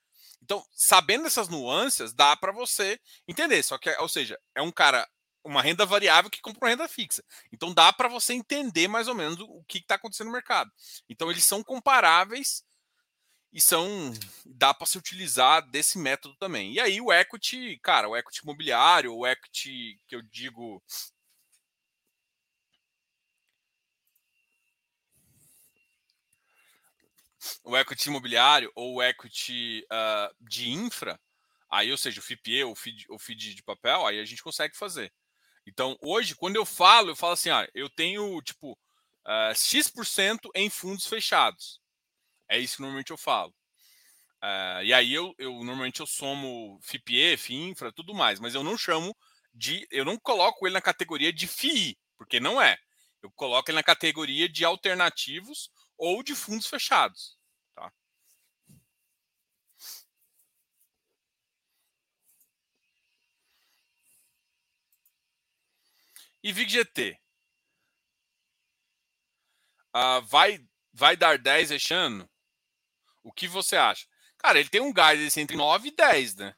[0.41, 3.61] Então, sabendo essas nuances, dá para você entender.
[3.63, 5.07] Só que, ou seja, é um cara
[5.43, 7.23] uma renda variável que compra uma renda fixa.
[7.51, 10.71] Então dá para você entender mais ou menos o que está acontecendo no mercado.
[11.09, 12.63] Então eles são comparáveis
[13.51, 14.13] e são
[14.45, 16.73] dá para se utilizar desse método também.
[16.73, 20.81] E aí o equity, cara, o equity imobiliário, o equity que eu digo
[27.63, 31.19] o equity imobiliário ou o equity uh, de infra,
[31.69, 32.73] aí, ou seja, o FIPE ou
[33.09, 35.11] o FID, de papel, aí a gente consegue fazer.
[35.69, 38.73] Então, hoje, quando eu falo, eu falo assim, ah, eu tenho, tipo,
[39.27, 41.79] uh, X% em fundos fechados.
[42.49, 43.53] É isso que normalmente eu falo.
[44.43, 48.77] Uh, e aí eu, eu normalmente eu somo FIPE, FINFRA, tudo mais, mas eu não
[48.77, 49.15] chamo
[49.53, 49.85] de.
[49.91, 52.77] Eu não coloco ele na categoria de FII, porque não é.
[53.21, 57.37] Eu coloco ele na categoria de alternativos ou de fundos fechados.
[57.75, 57.91] Tá?
[66.41, 67.19] E VIGGT?
[69.95, 70.59] Uh, vai,
[70.93, 72.29] vai dar 10 este ano?
[73.23, 74.07] O que você acha?
[74.37, 76.55] Cara, ele tem um guidance entre 9 e 10, né?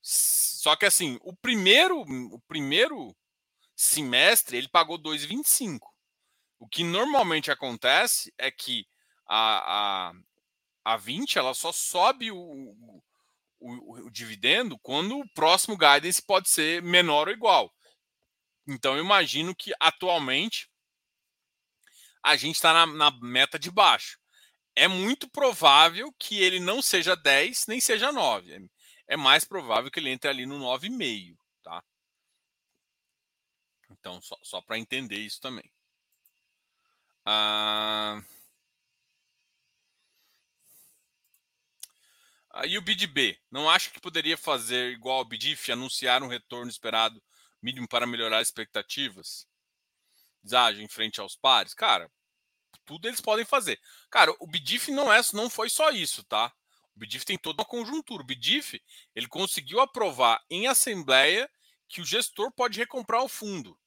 [0.00, 3.14] Só que assim, o primeiro, o primeiro
[3.76, 5.80] semestre ele pagou 2,25.
[6.58, 8.86] O que normalmente acontece é que
[9.26, 10.12] a, a,
[10.84, 13.02] a 20 ela só sobe o, o,
[13.60, 17.72] o, o dividendo quando o próximo guidance pode ser menor ou igual.
[18.66, 20.70] Então, eu imagino que atualmente
[22.22, 24.18] a gente está na, na, meta de baixo.
[24.74, 28.68] É muito provável que ele não seja 10 nem seja 9.
[29.06, 31.36] É mais provável que ele entre ali no 9,5.
[31.62, 31.84] Tá?
[33.90, 35.70] Então, só, só para entender isso também.
[37.24, 38.22] Ah...
[42.56, 43.36] Ah, e o BidB?
[43.50, 47.20] Não acho que poderia fazer igual ao BDIF, anunciar um retorno esperado
[47.64, 49.48] mínimo para melhorar as expectativas?
[50.78, 51.72] Em frente aos pares?
[51.72, 52.12] Cara,
[52.84, 53.80] tudo eles podem fazer.
[54.10, 56.52] Cara, o BDIF não é, não foi só isso, tá?
[56.94, 58.22] O BDIF tem toda uma conjuntura.
[58.22, 58.80] O BDIF,
[59.14, 61.50] ele conseguiu aprovar em assembleia
[61.88, 63.78] que o gestor pode recomprar o fundo.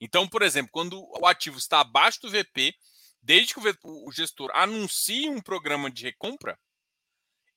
[0.00, 2.72] Então, por exemplo, quando o ativo está abaixo do VP,
[3.20, 6.58] desde que o gestor anuncie um programa de recompra,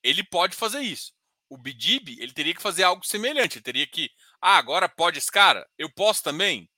[0.01, 1.13] ele pode fazer isso.
[1.49, 3.57] O BDIB, ele teria que fazer algo semelhante.
[3.57, 4.09] Ele teria que
[4.41, 5.67] ah, agora pode esse cara?
[5.77, 6.69] Eu posso também?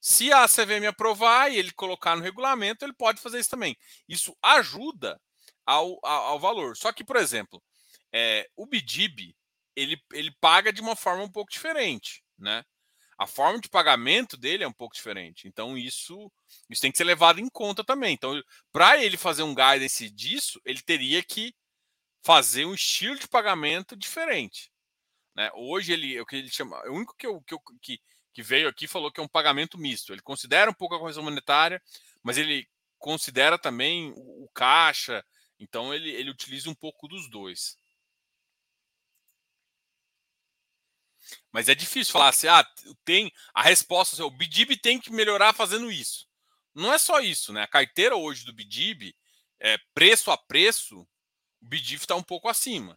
[0.00, 3.76] Se a CVM aprovar e ele colocar no regulamento, ele pode fazer isso também.
[4.08, 5.20] Isso ajuda
[5.64, 6.76] ao, ao, ao valor.
[6.76, 7.62] Só que, por exemplo,
[8.12, 9.34] é, o BDIB
[9.74, 12.64] ele, ele paga de uma forma um pouco diferente, né?
[13.18, 15.48] A forma de pagamento dele é um pouco diferente.
[15.48, 16.30] Então, isso,
[16.68, 18.14] isso tem que ser levado em conta também.
[18.14, 18.42] Então,
[18.72, 21.54] para ele fazer um guidance disso, ele teria que
[22.22, 24.70] fazer um estilo de pagamento diferente.
[25.36, 25.50] Né?
[25.54, 28.00] Hoje ele, o que ele chama, o único que, eu, que, eu, que,
[28.32, 30.12] que veio aqui falou que é um pagamento misto.
[30.12, 31.80] Ele considera um pouco a correção monetária,
[32.22, 32.66] mas ele
[32.98, 35.22] considera também o, o caixa.
[35.60, 37.76] Então ele, ele utiliza um pouco dos dois.
[41.52, 42.66] Mas é difícil falar assim, ah,
[43.04, 46.26] tem a resposta, assim, o BDIB tem que melhorar fazendo isso.
[46.74, 47.62] não é só isso, né?
[47.62, 49.14] A carteira hoje do BDIB,
[49.60, 52.96] é, preço a preço, o BDIF está um pouco acima.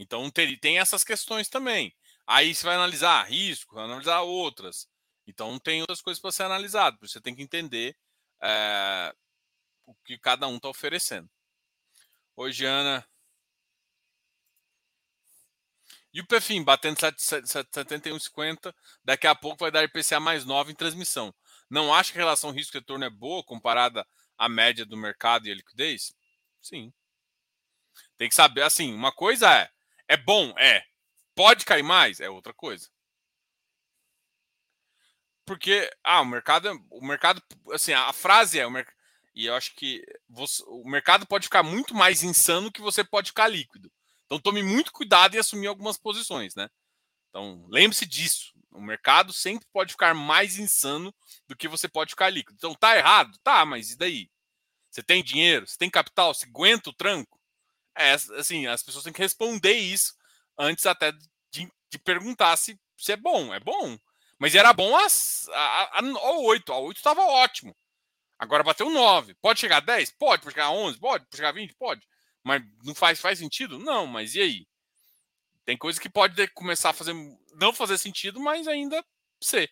[0.00, 1.94] Então tem, tem essas questões também.
[2.26, 4.88] Aí você vai analisar risco, vai analisar outras.
[5.26, 6.96] Então tem outras coisas para ser analisado.
[7.02, 7.94] Você tem que entender
[8.42, 9.14] é,
[9.84, 11.28] o que cada um está oferecendo.
[12.34, 13.06] Oi, Ana.
[16.14, 21.32] E o PFIM batendo 71,50, daqui a pouco vai dar IPCA mais 9 em transmissão.
[21.68, 24.06] Não acha que a relação risco-retorno é boa comparada
[24.38, 26.14] à média do mercado e a liquidez?
[26.62, 26.90] Sim.
[28.16, 29.70] Tem que saber, assim, uma coisa é,
[30.10, 30.82] é bom, é.
[31.36, 32.18] Pode cair mais?
[32.18, 32.90] É outra coisa.
[35.46, 37.40] Porque, ah, o mercado, é, o mercado,
[37.72, 38.96] assim, a frase é, o mercado,
[39.34, 43.28] e eu acho que você, o mercado pode ficar muito mais insano que você pode
[43.28, 43.90] ficar líquido.
[44.26, 46.68] Então tome muito cuidado em assumir algumas posições, né?
[47.28, 48.52] Então lembre-se disso.
[48.72, 51.14] O mercado sempre pode ficar mais insano
[51.48, 52.56] do que você pode ficar líquido.
[52.56, 53.38] Então tá errado?
[53.44, 54.30] Tá, mas e daí?
[54.90, 55.66] Você tem dinheiro?
[55.66, 56.34] Você tem capital?
[56.34, 57.39] Você aguenta o tranco?
[57.96, 60.14] É, assim, as pessoas têm que responder isso
[60.58, 63.52] antes até de, de perguntar se, se é bom.
[63.52, 63.98] É bom.
[64.38, 66.72] Mas era bom às, a, a, a 8.
[66.72, 67.76] A 8 estava ótimo.
[68.38, 69.34] Agora bateu 9.
[69.34, 70.12] Pode chegar a 10?
[70.12, 70.42] Pode.
[70.42, 70.98] Pode chegar a 11?
[70.98, 71.24] Pode.
[71.24, 71.74] Pode chegar a 20?
[71.74, 72.00] Pode.
[72.42, 73.78] Mas não faz, faz sentido?
[73.78, 74.66] Não, mas e aí?
[75.66, 77.14] Tem coisa que pode começar a fazer,
[77.54, 79.04] não fazer sentido, mas ainda
[79.42, 79.70] ser.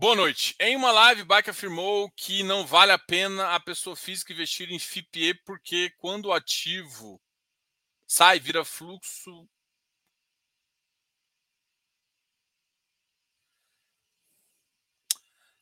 [0.00, 0.54] Boa noite.
[0.60, 4.78] Em uma live, Bike afirmou que não vale a pena a pessoa física investir em
[4.78, 7.20] FIPE porque quando o ativo
[8.06, 9.48] sai, vira fluxo.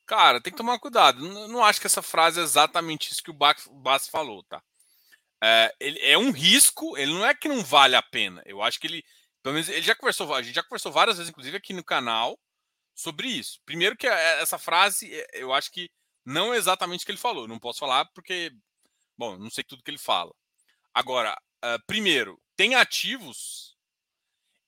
[0.05, 1.27] Cara, tem que tomar cuidado.
[1.27, 4.63] Não, não acho que essa frase é exatamente isso que o Bass falou, tá?
[5.43, 8.43] É, ele é um risco, ele não é que não vale a pena.
[8.45, 9.03] Eu acho que ele,
[9.43, 12.39] pelo menos, ele já conversou, a gente já conversou várias vezes, inclusive aqui no canal,
[12.97, 13.61] sobre isso.
[13.65, 15.91] Primeiro que é, essa frase, é, eu acho que
[16.25, 17.47] não é exatamente o que ele falou.
[17.47, 18.51] Não posso falar porque,
[19.17, 20.35] bom, não sei tudo que ele fala.
[20.93, 23.77] Agora, uh, primeiro, tem ativos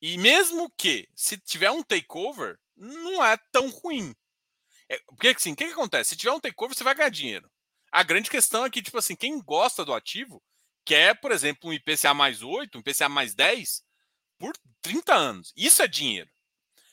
[0.00, 4.14] e mesmo que se tiver um takeover, não é tão ruim.
[4.88, 6.10] É, porque assim, o que, que acontece?
[6.10, 7.50] Se tiver um takeover, você vai ganhar dinheiro.
[7.90, 10.42] A grande questão é que, tipo assim, quem gosta do ativo
[10.84, 13.82] quer, por exemplo, um IPCA mais 8, um IPCA mais 10
[14.38, 15.52] por 30 anos.
[15.56, 16.30] Isso é dinheiro.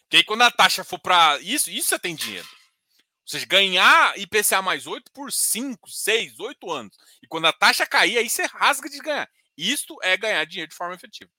[0.06, 2.48] Porque aí quando a taxa for para isso, isso você tem dinheiro.
[2.48, 6.96] Ou seja, ganhar IPCA mais 8 por 5, 6, 8 anos.
[7.24, 9.30] E quando a taxa cair, aí você rasga de ganhar.
[9.58, 11.32] Isto é ganhar dinheiro de forma efetiva.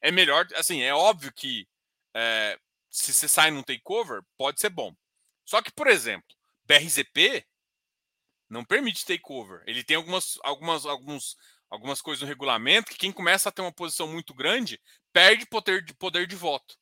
[0.00, 1.66] É melhor, assim, é óbvio que
[2.14, 2.58] é,
[2.90, 4.94] se você sai num takeover, pode ser bom.
[5.44, 6.28] Só que, por exemplo,
[6.64, 7.44] BRZP
[8.48, 9.62] não permite takeover.
[9.66, 11.36] Ele tem algumas, algumas, alguns,
[11.70, 14.80] algumas coisas no regulamento que quem começa a ter uma posição muito grande
[15.12, 16.78] perde poder de, poder de voto.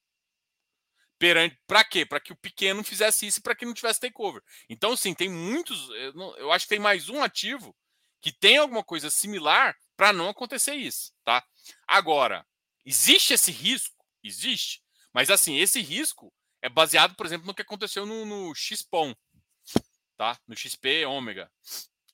[1.67, 2.07] Para quê?
[2.07, 4.43] Para que o pequeno fizesse isso e para que não tivesse takeover.
[4.71, 5.91] Então, sim, tem muitos.
[5.91, 7.77] Eu, não, eu, acho que tem mais um ativo
[8.23, 11.13] que tem alguma coisa similar para não acontecer isso.
[11.23, 11.45] tá?
[11.87, 12.47] Agora,
[12.87, 13.95] existe esse risco?
[14.25, 14.83] Existe.
[15.13, 19.15] Mas, assim, esse risco é baseado, por exemplo, no que aconteceu no, no XPOM,
[20.17, 20.39] tá?
[20.47, 21.51] no XP ômega,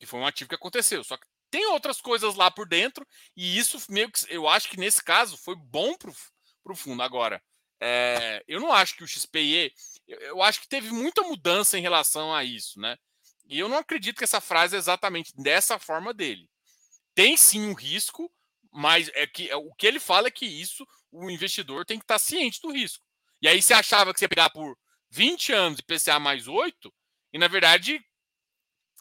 [0.00, 1.04] que foi um ativo que aconteceu.
[1.04, 4.76] Só que tem outras coisas lá por dentro, e isso meio que eu acho que
[4.76, 6.10] nesse caso foi bom para
[6.72, 7.02] o fundo.
[7.02, 7.40] Agora,
[7.80, 9.72] é, eu não acho que o XPE,
[10.06, 12.96] eu, acho que teve muita mudança em relação a isso, né?
[13.48, 16.48] E eu não acredito que essa frase é exatamente dessa forma dele.
[17.14, 18.32] Tem sim um risco,
[18.72, 22.04] mas é que é, o que ele fala é que isso o investidor tem que
[22.04, 23.04] estar ciente do risco.
[23.40, 24.76] E aí você achava que você ia pegar por
[25.10, 26.92] 20 anos e PCA mais 8,
[27.32, 28.04] e na verdade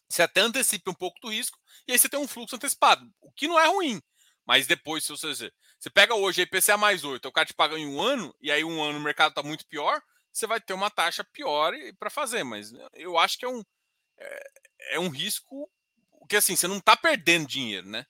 [0.08, 1.58] você até antecipa um pouco do risco,
[1.88, 4.02] e aí você tem um fluxo antecipado, o que não é ruim.
[4.46, 5.52] Mas depois, se você,
[5.86, 8.64] você pega hoje IPCA mais 8, o cara te paga em um ano, e aí
[8.64, 10.02] um ano o mercado está muito pior,
[10.34, 12.44] você vai ter uma taxa pior para fazer.
[12.44, 13.64] Mas eu acho que é um,
[14.18, 14.52] é,
[14.96, 15.70] é um risco
[16.28, 18.08] que assim, você não está perdendo dinheiro, né?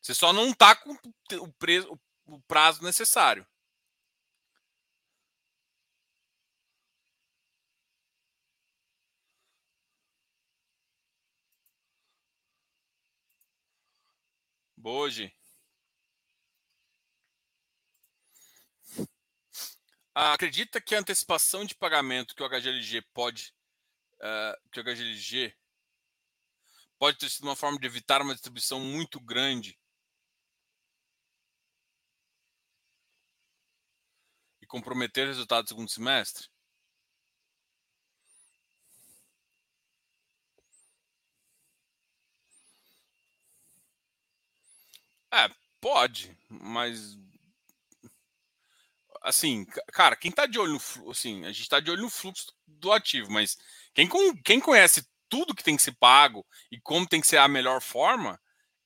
[0.00, 0.96] Você só não está com
[1.32, 1.92] o, preço,
[2.24, 3.46] o prazo necessário.
[14.82, 15.35] Hoje.
[15.35, 15.35] Ah,
[20.16, 23.54] acredita que a antecipação de pagamento que o HGLG pode.
[24.18, 25.54] Uh, que o HGLG
[26.98, 29.78] pode ter sido uma forma de evitar uma distribuição muito grande
[34.62, 36.48] e comprometer o resultado do segundo semestre?
[45.30, 45.50] É,
[45.80, 47.18] pode, mas
[49.26, 52.46] assim, cara, quem tá de olho no assim, a gente tá de olho no fluxo
[52.66, 53.56] do ativo, mas
[53.92, 54.08] quem,
[54.44, 57.80] quem conhece tudo que tem que ser pago e como tem que ser a melhor
[57.82, 58.40] forma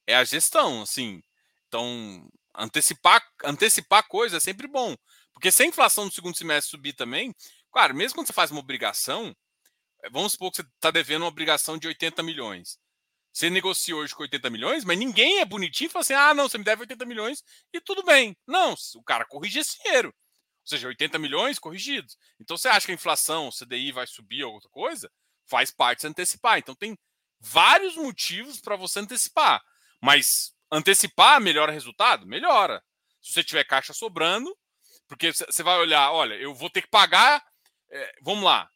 [0.07, 1.23] é a gestão, assim.
[1.69, 2.27] Então,
[2.57, 4.97] antecipar antecipar coisa é sempre bom,
[5.35, 7.35] porque se a inflação no segundo semestre subir também,
[7.71, 9.37] claro, mesmo quando você faz uma obrigação,
[10.05, 12.79] eh, vamos supor que você está devendo uma obrigação de 80 milhões.
[13.33, 16.49] Você negocia hoje com 80 milhões, mas ninguém é bonitinho e fala assim: ah, não,
[16.49, 18.37] você me deve 80 milhões e tudo bem.
[18.47, 20.15] Não, o cara corrige esse dinheiro.
[20.63, 22.17] Ou seja, 80 milhões corrigidos.
[22.39, 25.11] Então você acha que a inflação, o CDI vai subir ou outra coisa?
[25.47, 26.59] Faz parte de antecipar.
[26.59, 26.99] Então tem
[27.41, 29.63] vários motivos para você antecipar.
[30.01, 32.27] Mas antecipar melhora resultado?
[32.27, 32.83] Melhora.
[33.21, 34.57] Se você tiver caixa sobrando,
[35.09, 37.45] porque você vai olhar, olha, eu vou ter que pagar.
[37.91, 38.71] É, vamos lá,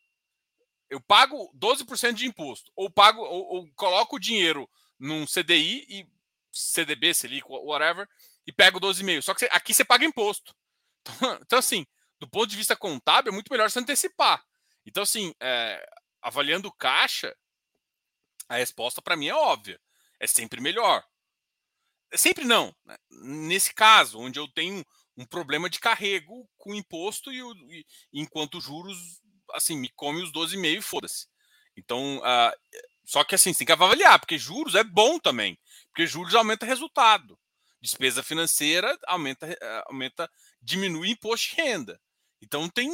[0.94, 6.06] eu pago 12% de imposto, ou pago, ou, ou, coloco o dinheiro num CDI e
[6.52, 8.08] CDB, Selic, whatever,
[8.46, 9.22] e pego 12,5.
[9.22, 10.54] Só que aqui você paga imposto.
[11.06, 11.86] Então, então, assim,
[12.18, 14.42] do ponto de vista contábil, é muito melhor se antecipar.
[14.86, 15.86] Então, assim, é,
[16.22, 17.36] avaliando caixa,
[18.48, 19.80] a resposta para mim é óbvia.
[20.18, 21.04] É sempre melhor.
[22.10, 22.74] É sempre não.
[22.84, 22.96] Né?
[23.10, 24.84] Nesse caso, onde eu tenho
[25.16, 27.40] um problema de carrego com imposto e,
[28.12, 31.26] e enquanto juros assim, me come os 12,5 e foda-se.
[31.76, 36.06] Então, uh, só que assim, você tem que avaliar, porque juros é bom também, porque
[36.06, 37.38] juros aumenta resultado.
[37.80, 40.30] Despesa financeira aumenta, uh, aumenta
[40.64, 42.00] diminui imposto de renda.
[42.40, 42.90] Então tem,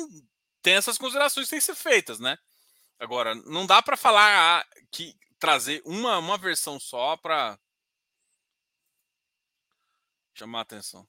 [0.61, 2.37] tem essas considerações que têm que ser feitas, né?
[2.99, 7.59] Agora, não dá para falar ah, que trazer uma, uma versão só para
[10.35, 11.09] chamar a atenção.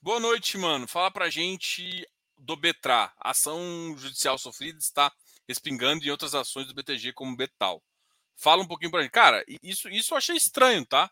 [0.00, 0.86] Boa noite, mano.
[0.86, 2.08] Fala pra gente
[2.38, 3.12] do Betra.
[3.18, 5.12] ação judicial sofrida está
[5.48, 7.82] respingando em outras ações do BTG como Betal.
[8.34, 9.12] Fala um pouquinho para gente.
[9.12, 11.10] Cara, isso, isso eu achei estranho, tá?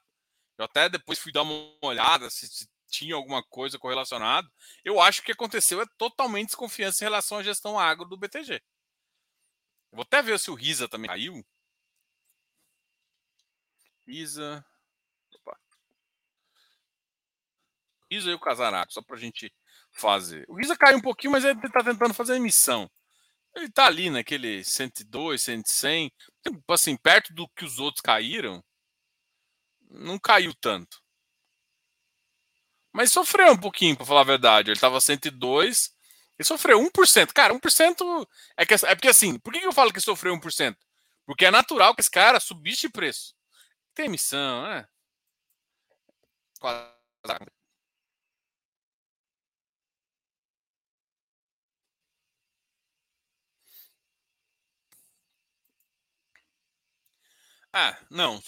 [0.59, 4.48] Eu até depois fui dar uma olhada se, se tinha alguma coisa correlacionada.
[4.84, 8.16] Eu acho que o que aconteceu é totalmente desconfiança em relação à gestão agro do
[8.16, 8.55] BTG.
[8.55, 11.44] Eu vou até ver se o Risa também caiu.
[14.07, 14.64] Risa.
[15.34, 15.59] Opa.
[18.11, 19.52] Risa e o Casaraco, só para a gente
[19.94, 20.44] fazer.
[20.48, 22.90] O Giza caiu um pouquinho, mas ele está tentando fazer a emissão.
[23.55, 25.62] Ele está ali naquele 102, 100,
[26.42, 28.62] tipo assim, perto do que os outros caíram,
[29.91, 31.01] não caiu tanto.
[32.93, 34.70] Mas sofreu um pouquinho, para falar a verdade.
[34.70, 35.91] Ele estava 102,
[36.39, 37.35] ele sofreu 1%.
[37.35, 38.26] Cara, 1%
[38.57, 40.76] é, que, é porque assim, por que eu falo que sofreu 1%?
[41.26, 43.35] Porque é natural que esse cara subisse de preço.
[43.95, 44.87] Tem emissão, né?
[46.61, 46.95] Quase
[57.72, 58.41] Ah, não.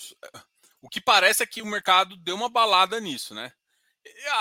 [0.81, 3.53] O que parece é que o mercado deu uma balada nisso, né?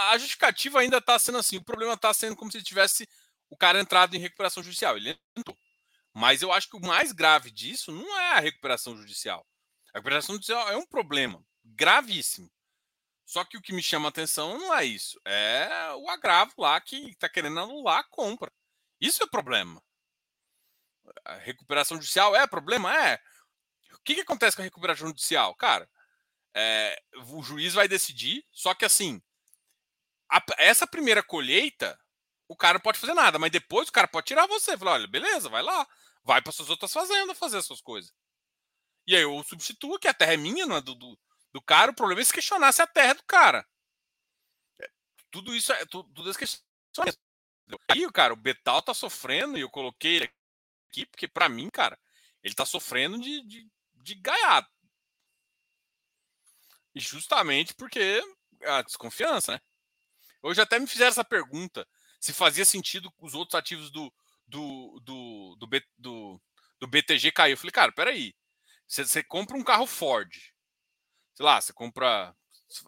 [0.09, 1.57] A justificativa ainda está sendo assim.
[1.57, 3.07] O problema está sendo como se tivesse
[3.49, 4.95] o cara entrado em recuperação judicial.
[4.95, 5.57] Ele entrou.
[6.13, 9.45] Mas eu acho que o mais grave disso não é a recuperação judicial.
[9.93, 12.49] A recuperação judicial é um problema gravíssimo.
[13.25, 15.19] Só que o que me chama a atenção não é isso.
[15.25, 18.51] É o agravo lá que está querendo anular a compra.
[19.01, 19.81] Isso é problema.
[21.23, 22.95] A recuperação judicial é problema?
[22.95, 23.19] É
[24.05, 25.53] que, que acontece com a recuperação judicial?
[25.55, 25.89] Cara,
[26.55, 26.97] é,
[27.27, 29.21] o juiz vai decidir, só que assim,
[30.31, 31.99] a, essa primeira colheita,
[32.47, 34.77] o cara não pode fazer nada, mas depois o cara pode tirar você.
[34.77, 35.87] Falar, olha, beleza, vai lá,
[36.23, 38.13] vai para suas outras fazendas fazer as suas coisas.
[39.07, 41.19] E aí eu substituo que a terra é minha, não é do, do,
[41.53, 41.91] do cara.
[41.91, 43.67] O problema é se questionar se a terra é do cara.
[44.79, 44.89] É,
[45.29, 47.19] tudo isso é tudo, tudo esse questionamento.
[47.91, 50.33] Aí, cara, o Betal tá sofrendo e eu coloquei ele
[50.89, 51.99] aqui, porque para mim, cara,
[52.43, 54.74] ele tá sofrendo de, de, de gaiato.
[56.95, 58.23] Justamente porque
[58.63, 59.59] a desconfiança, né?
[60.41, 61.87] Hoje até me fizeram essa pergunta
[62.19, 64.11] se fazia sentido os outros ativos do,
[64.47, 66.41] do, do, do, do,
[66.79, 67.51] do BTG cair.
[67.51, 68.33] Eu falei, cara, peraí.
[68.87, 70.31] Você, você compra um carro Ford.
[71.35, 72.35] Sei lá, você compra.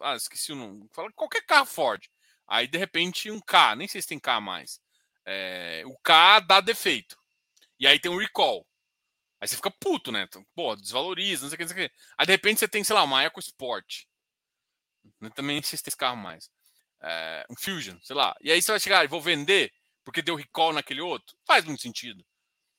[0.00, 0.88] Ah, esqueci o nome.
[0.92, 2.04] Fala qualquer carro Ford.
[2.46, 4.80] Aí, de repente, um K, nem sei se tem K mais.
[5.24, 7.16] É, o K dá defeito.
[7.78, 8.66] E aí tem um recall.
[9.40, 10.22] Aí você fica puto, né?
[10.22, 11.94] Então, pô, desvaloriza, não sei o que, não sei o que.
[12.16, 14.04] Aí de repente você tem, sei lá, uma Eco Sport.
[15.34, 16.50] Também nem sei se tem esse carro mais.
[17.00, 18.34] É, um Fusion, sei lá.
[18.40, 19.72] E aí você vai chegar, vou vender
[20.04, 21.36] porque deu recall naquele outro.
[21.46, 22.24] Faz muito sentido.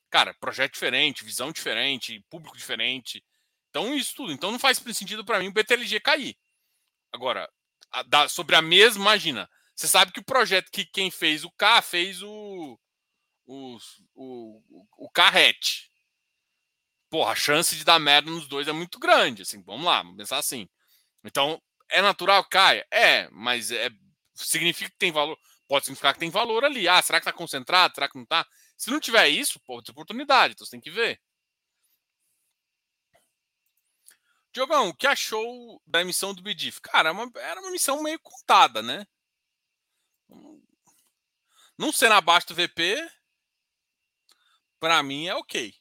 [0.10, 3.24] Cara, projeto diferente, visão diferente, público diferente.
[3.70, 4.34] Então, isso tudo.
[4.34, 6.36] Então, não faz sentido para mim o BTLG cair.
[7.14, 7.50] Agora,
[7.92, 9.50] a, da, sobre a mesma, imagina.
[9.76, 12.78] Você sabe que o projeto que quem fez o K fez o,
[13.46, 13.78] o,
[14.16, 15.89] o, o Carrete
[17.10, 19.42] porra, a chance de dar merda nos dois é muito grande.
[19.44, 20.68] Assim, vamos lá, vamos pensar assim.
[21.24, 22.88] Então, é natural que caia?
[22.92, 23.90] É, mas é,
[24.36, 25.38] significa que tem valor.
[25.68, 26.88] Pode significar que tem valor ali.
[26.88, 27.94] Ah, será que está concentrado?
[27.96, 28.46] Será que não está?
[28.78, 31.20] Se não tiver isso, pode ter oportunidade, então você tem que ver.
[34.52, 36.82] Diogão, o que achou da emissão do BDIF?
[36.82, 39.06] Cara, é uma, era uma missão meio contada, né?
[41.78, 42.98] Não sendo abaixo do VP,
[44.80, 45.74] para mim é ok.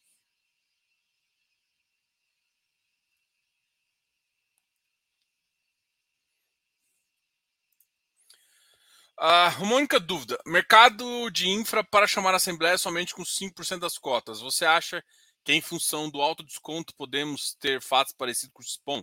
[9.18, 10.38] Uh, uma única dúvida.
[10.46, 14.40] Mercado de infra para chamar a Assembleia somente com 5% das cotas.
[14.40, 15.04] Você acha
[15.42, 19.02] que em função do alto desconto podemos ter fatos parecidos com o SPON?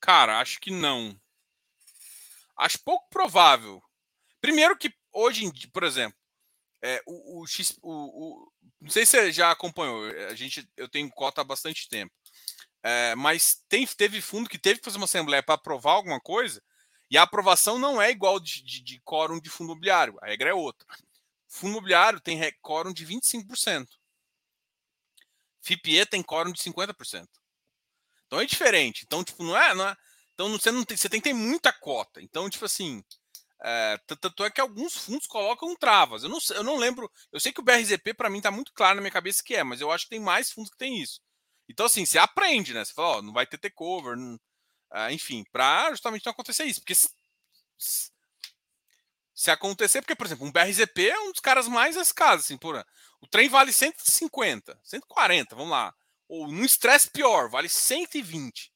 [0.00, 1.18] Cara, acho que não.
[2.56, 3.82] Acho pouco provável.
[4.40, 6.16] Primeiro que hoje, em dia, por exemplo,
[6.80, 10.88] é, o, o, X, o, o, não sei se você já acompanhou, a gente, eu
[10.88, 12.12] tenho cota há bastante tempo,
[12.82, 16.62] é, mas tem, teve fundo que teve que fazer uma assembleia para aprovar alguma coisa,
[17.10, 20.50] e a aprovação não é igual de, de, de quórum de fundo imobiliário, a regra
[20.50, 20.86] é outra.
[21.48, 23.86] Fundo imobiliário tem quórum de 25%.
[25.62, 27.26] FIPE tem quórum de 50%.
[28.26, 29.04] Então é diferente.
[29.04, 29.74] Então, tipo, não é.
[29.74, 29.96] Não é
[30.34, 32.20] então você, não tem, você tem que ter muita cota.
[32.20, 33.02] Então, tipo assim.
[33.64, 36.22] É, tanto é que alguns fundos colocam travas.
[36.22, 37.10] Eu não, eu não lembro.
[37.32, 39.64] Eu sei que o BRZP, para mim, está muito claro na minha cabeça que é,
[39.64, 41.20] mas eu acho que tem mais fundos que tem isso.
[41.68, 42.84] Então, assim, você aprende, né?
[42.84, 44.38] Você fala, ó, não vai ter takeover, não,
[44.92, 46.80] uh, enfim, para justamente não acontecer isso.
[46.80, 47.10] Porque se,
[49.34, 52.84] se, acontecer, porque, por exemplo, um BRZP é um dos caras mais escassos, assim, por
[53.20, 55.94] o trem vale 150, 140, vamos lá.
[56.28, 58.72] Ou num estresse pior, vale 120.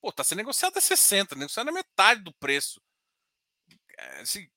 [0.00, 2.80] Pô, tá sendo negociado a 60, negociado a metade do preço.
[3.98, 4.48] É, assim,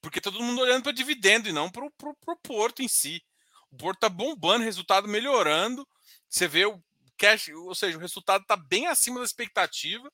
[0.00, 3.22] porque todo mundo olhando para dividendo e não para o porto em si.
[3.70, 5.86] O porto tá bombando, resultado melhorando.
[6.28, 6.82] Você vê o
[7.18, 10.10] cash, ou seja, o resultado está bem acima da expectativa.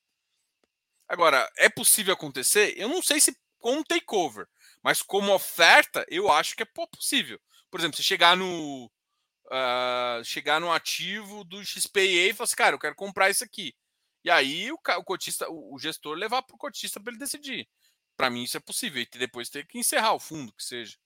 [1.08, 2.74] Agora, é possível acontecer?
[2.76, 4.46] Eu não sei se com takeover,
[4.82, 7.40] mas como oferta, eu acho que é possível.
[7.70, 8.90] Por exemplo, se chegar no
[9.46, 13.74] uh, chegar no ativo do XPA e falar assim, cara, eu quero comprar isso aqui.
[14.24, 17.68] E aí o, o cotista, o gestor levar para o cotista para ele decidir.
[18.16, 19.02] Para mim isso é possível.
[19.02, 20.96] E depois ter que encerrar o fundo, que seja.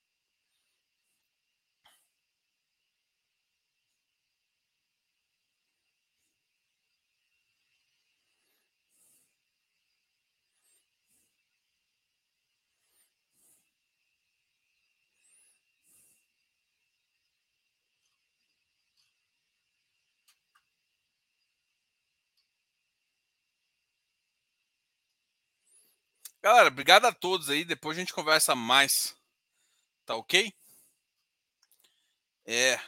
[26.49, 27.62] Galera, obrigado a todos aí.
[27.62, 29.14] Depois a gente conversa mais.
[30.07, 30.51] Tá ok?
[32.46, 32.78] É.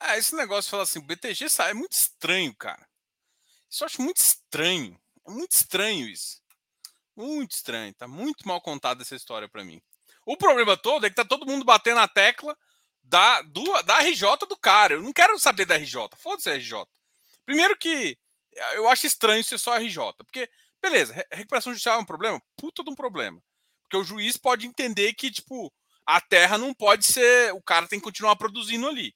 [0.00, 2.86] Ah, esse negócio de falar assim, BTG sai é muito estranho, cara.
[3.70, 5.00] Isso eu acho muito estranho.
[5.28, 6.42] É muito estranho isso.
[7.16, 7.94] Muito estranho.
[7.94, 9.82] Tá muito mal contada essa história para mim.
[10.26, 12.56] O problema todo é que tá todo mundo batendo na tecla
[13.02, 14.94] da, do, da RJ do cara.
[14.94, 16.08] Eu não quero saber da RJ.
[16.16, 16.86] Foda-se a RJ.
[17.44, 18.18] Primeiro que
[18.74, 20.14] eu acho estranho ser só a RJ.
[20.24, 20.48] Porque,
[20.80, 22.40] beleza, recuperação judicial é um problema?
[22.56, 23.42] Puta de um problema.
[23.82, 25.72] Porque o juiz pode entender que, tipo,
[26.06, 27.52] a terra não pode ser.
[27.52, 29.14] O cara tem que continuar produzindo ali.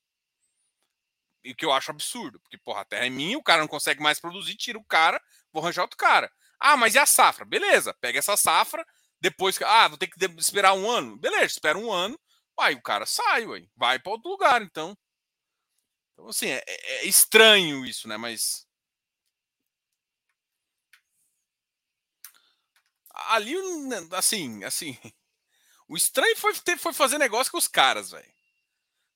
[1.42, 2.38] E que eu acho absurdo.
[2.40, 5.22] Porque, porra, a terra é minha, o cara não consegue mais produzir, tira o cara,
[5.52, 6.30] vou arranjar outro cara.
[6.60, 7.44] Ah, mas e a safra?
[7.44, 8.84] Beleza, pega essa safra,
[9.20, 9.64] depois que.
[9.64, 11.16] Ah, vou ter que esperar um ano.
[11.16, 12.18] Beleza, espera um ano.
[12.58, 14.96] Aí o cara sai, ué, vai para outro lugar, então.
[16.12, 18.16] Então, assim, é, é, estranho isso, né?
[18.16, 18.66] Mas.
[23.12, 23.54] Ali,
[24.12, 24.98] assim, assim.
[25.90, 28.30] O estranho foi, ter, foi fazer negócio com os caras, velho.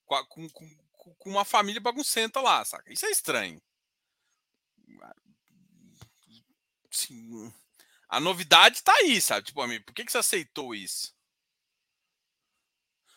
[0.06, 0.76] Com, com,
[1.18, 2.90] com, uma família baguncenta lá, saca?
[2.90, 3.60] Isso é estranho.
[6.90, 7.52] Sim
[8.12, 9.46] a novidade tá aí, sabe?
[9.46, 11.14] Tipo, amigo, por que, que você aceitou isso?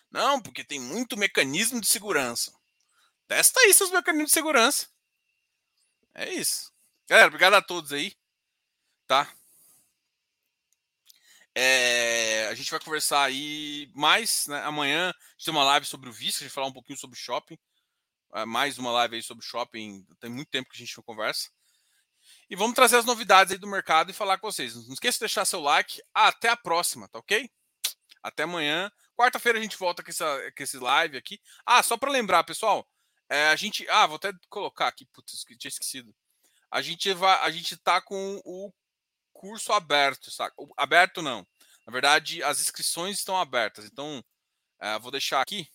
[0.10, 2.58] Não, porque tem muito mecanismo de segurança.
[3.28, 4.88] Testa aí seus mecanismos de segurança.
[6.14, 6.72] É isso.
[7.10, 8.16] Galera, obrigado a todos aí.
[9.06, 9.30] Tá?
[11.54, 14.62] É, a gente vai conversar aí mais né?
[14.62, 15.10] amanhã.
[15.10, 17.20] A gente tem uma live sobre o visto, a gente vai falar um pouquinho sobre
[17.20, 17.60] shopping.
[18.34, 20.08] É, mais uma live aí sobre shopping.
[20.22, 21.50] Tem muito tempo que a gente não conversa.
[22.50, 24.76] E vamos trazer as novidades aí do mercado e falar com vocês.
[24.76, 26.02] Não esqueça de deixar seu like.
[26.14, 27.50] Até a próxima, tá ok?
[28.22, 28.92] Até amanhã.
[29.18, 31.40] Quarta-feira a gente volta com, essa, com esse live aqui.
[31.66, 32.88] Ah, só para lembrar, pessoal.
[33.30, 33.88] É, a gente.
[33.90, 35.06] Ah, vou até colocar aqui.
[35.08, 36.14] Putz, tinha esquecido.
[36.70, 37.40] A gente vai.
[37.42, 38.72] A gente tá com o
[39.34, 40.56] curso aberto, saca?
[40.78, 41.46] Aberto não.
[41.86, 43.86] Na verdade, as inscrições estão abertas.
[43.86, 44.24] Então,
[44.82, 45.70] Uh, vou deixar aqui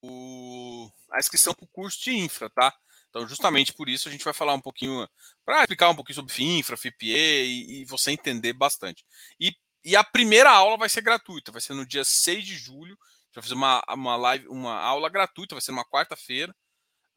[0.00, 2.74] o, a inscrição para o curso de infra, tá?
[3.12, 5.06] Então, justamente por isso, a gente vai falar um pouquinho,
[5.44, 9.04] para explicar um pouquinho sobre FINFRA, FIPE e, e você entender bastante.
[9.38, 9.54] E,
[9.84, 12.94] e, a primeira aula vai ser gratuita, vai ser no dia 6 de julho.
[12.94, 16.56] A gente vai fazer uma, uma, live, uma aula gratuita, vai ser uma quarta-feira.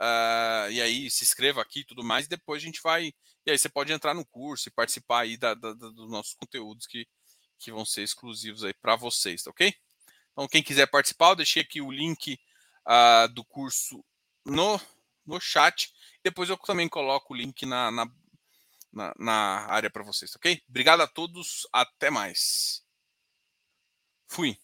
[0.02, 3.14] Uh, e aí se inscreva aqui e tudo mais, e depois a gente vai.
[3.46, 6.34] E aí você pode entrar no curso e participar aí da, da, da, dos nossos
[6.34, 7.08] conteúdos que,
[7.58, 9.74] que vão ser exclusivos aí para vocês, tá ok?
[10.34, 12.38] Então, quem quiser participar, eu deixei aqui o link
[12.86, 14.04] uh, do curso
[14.46, 14.78] no,
[15.26, 15.92] no chat.
[16.24, 20.62] Depois eu também coloco o link na, na, na, área para vocês, ok?
[20.70, 22.84] Obrigado a todos, até mais.
[24.28, 24.58] Fui.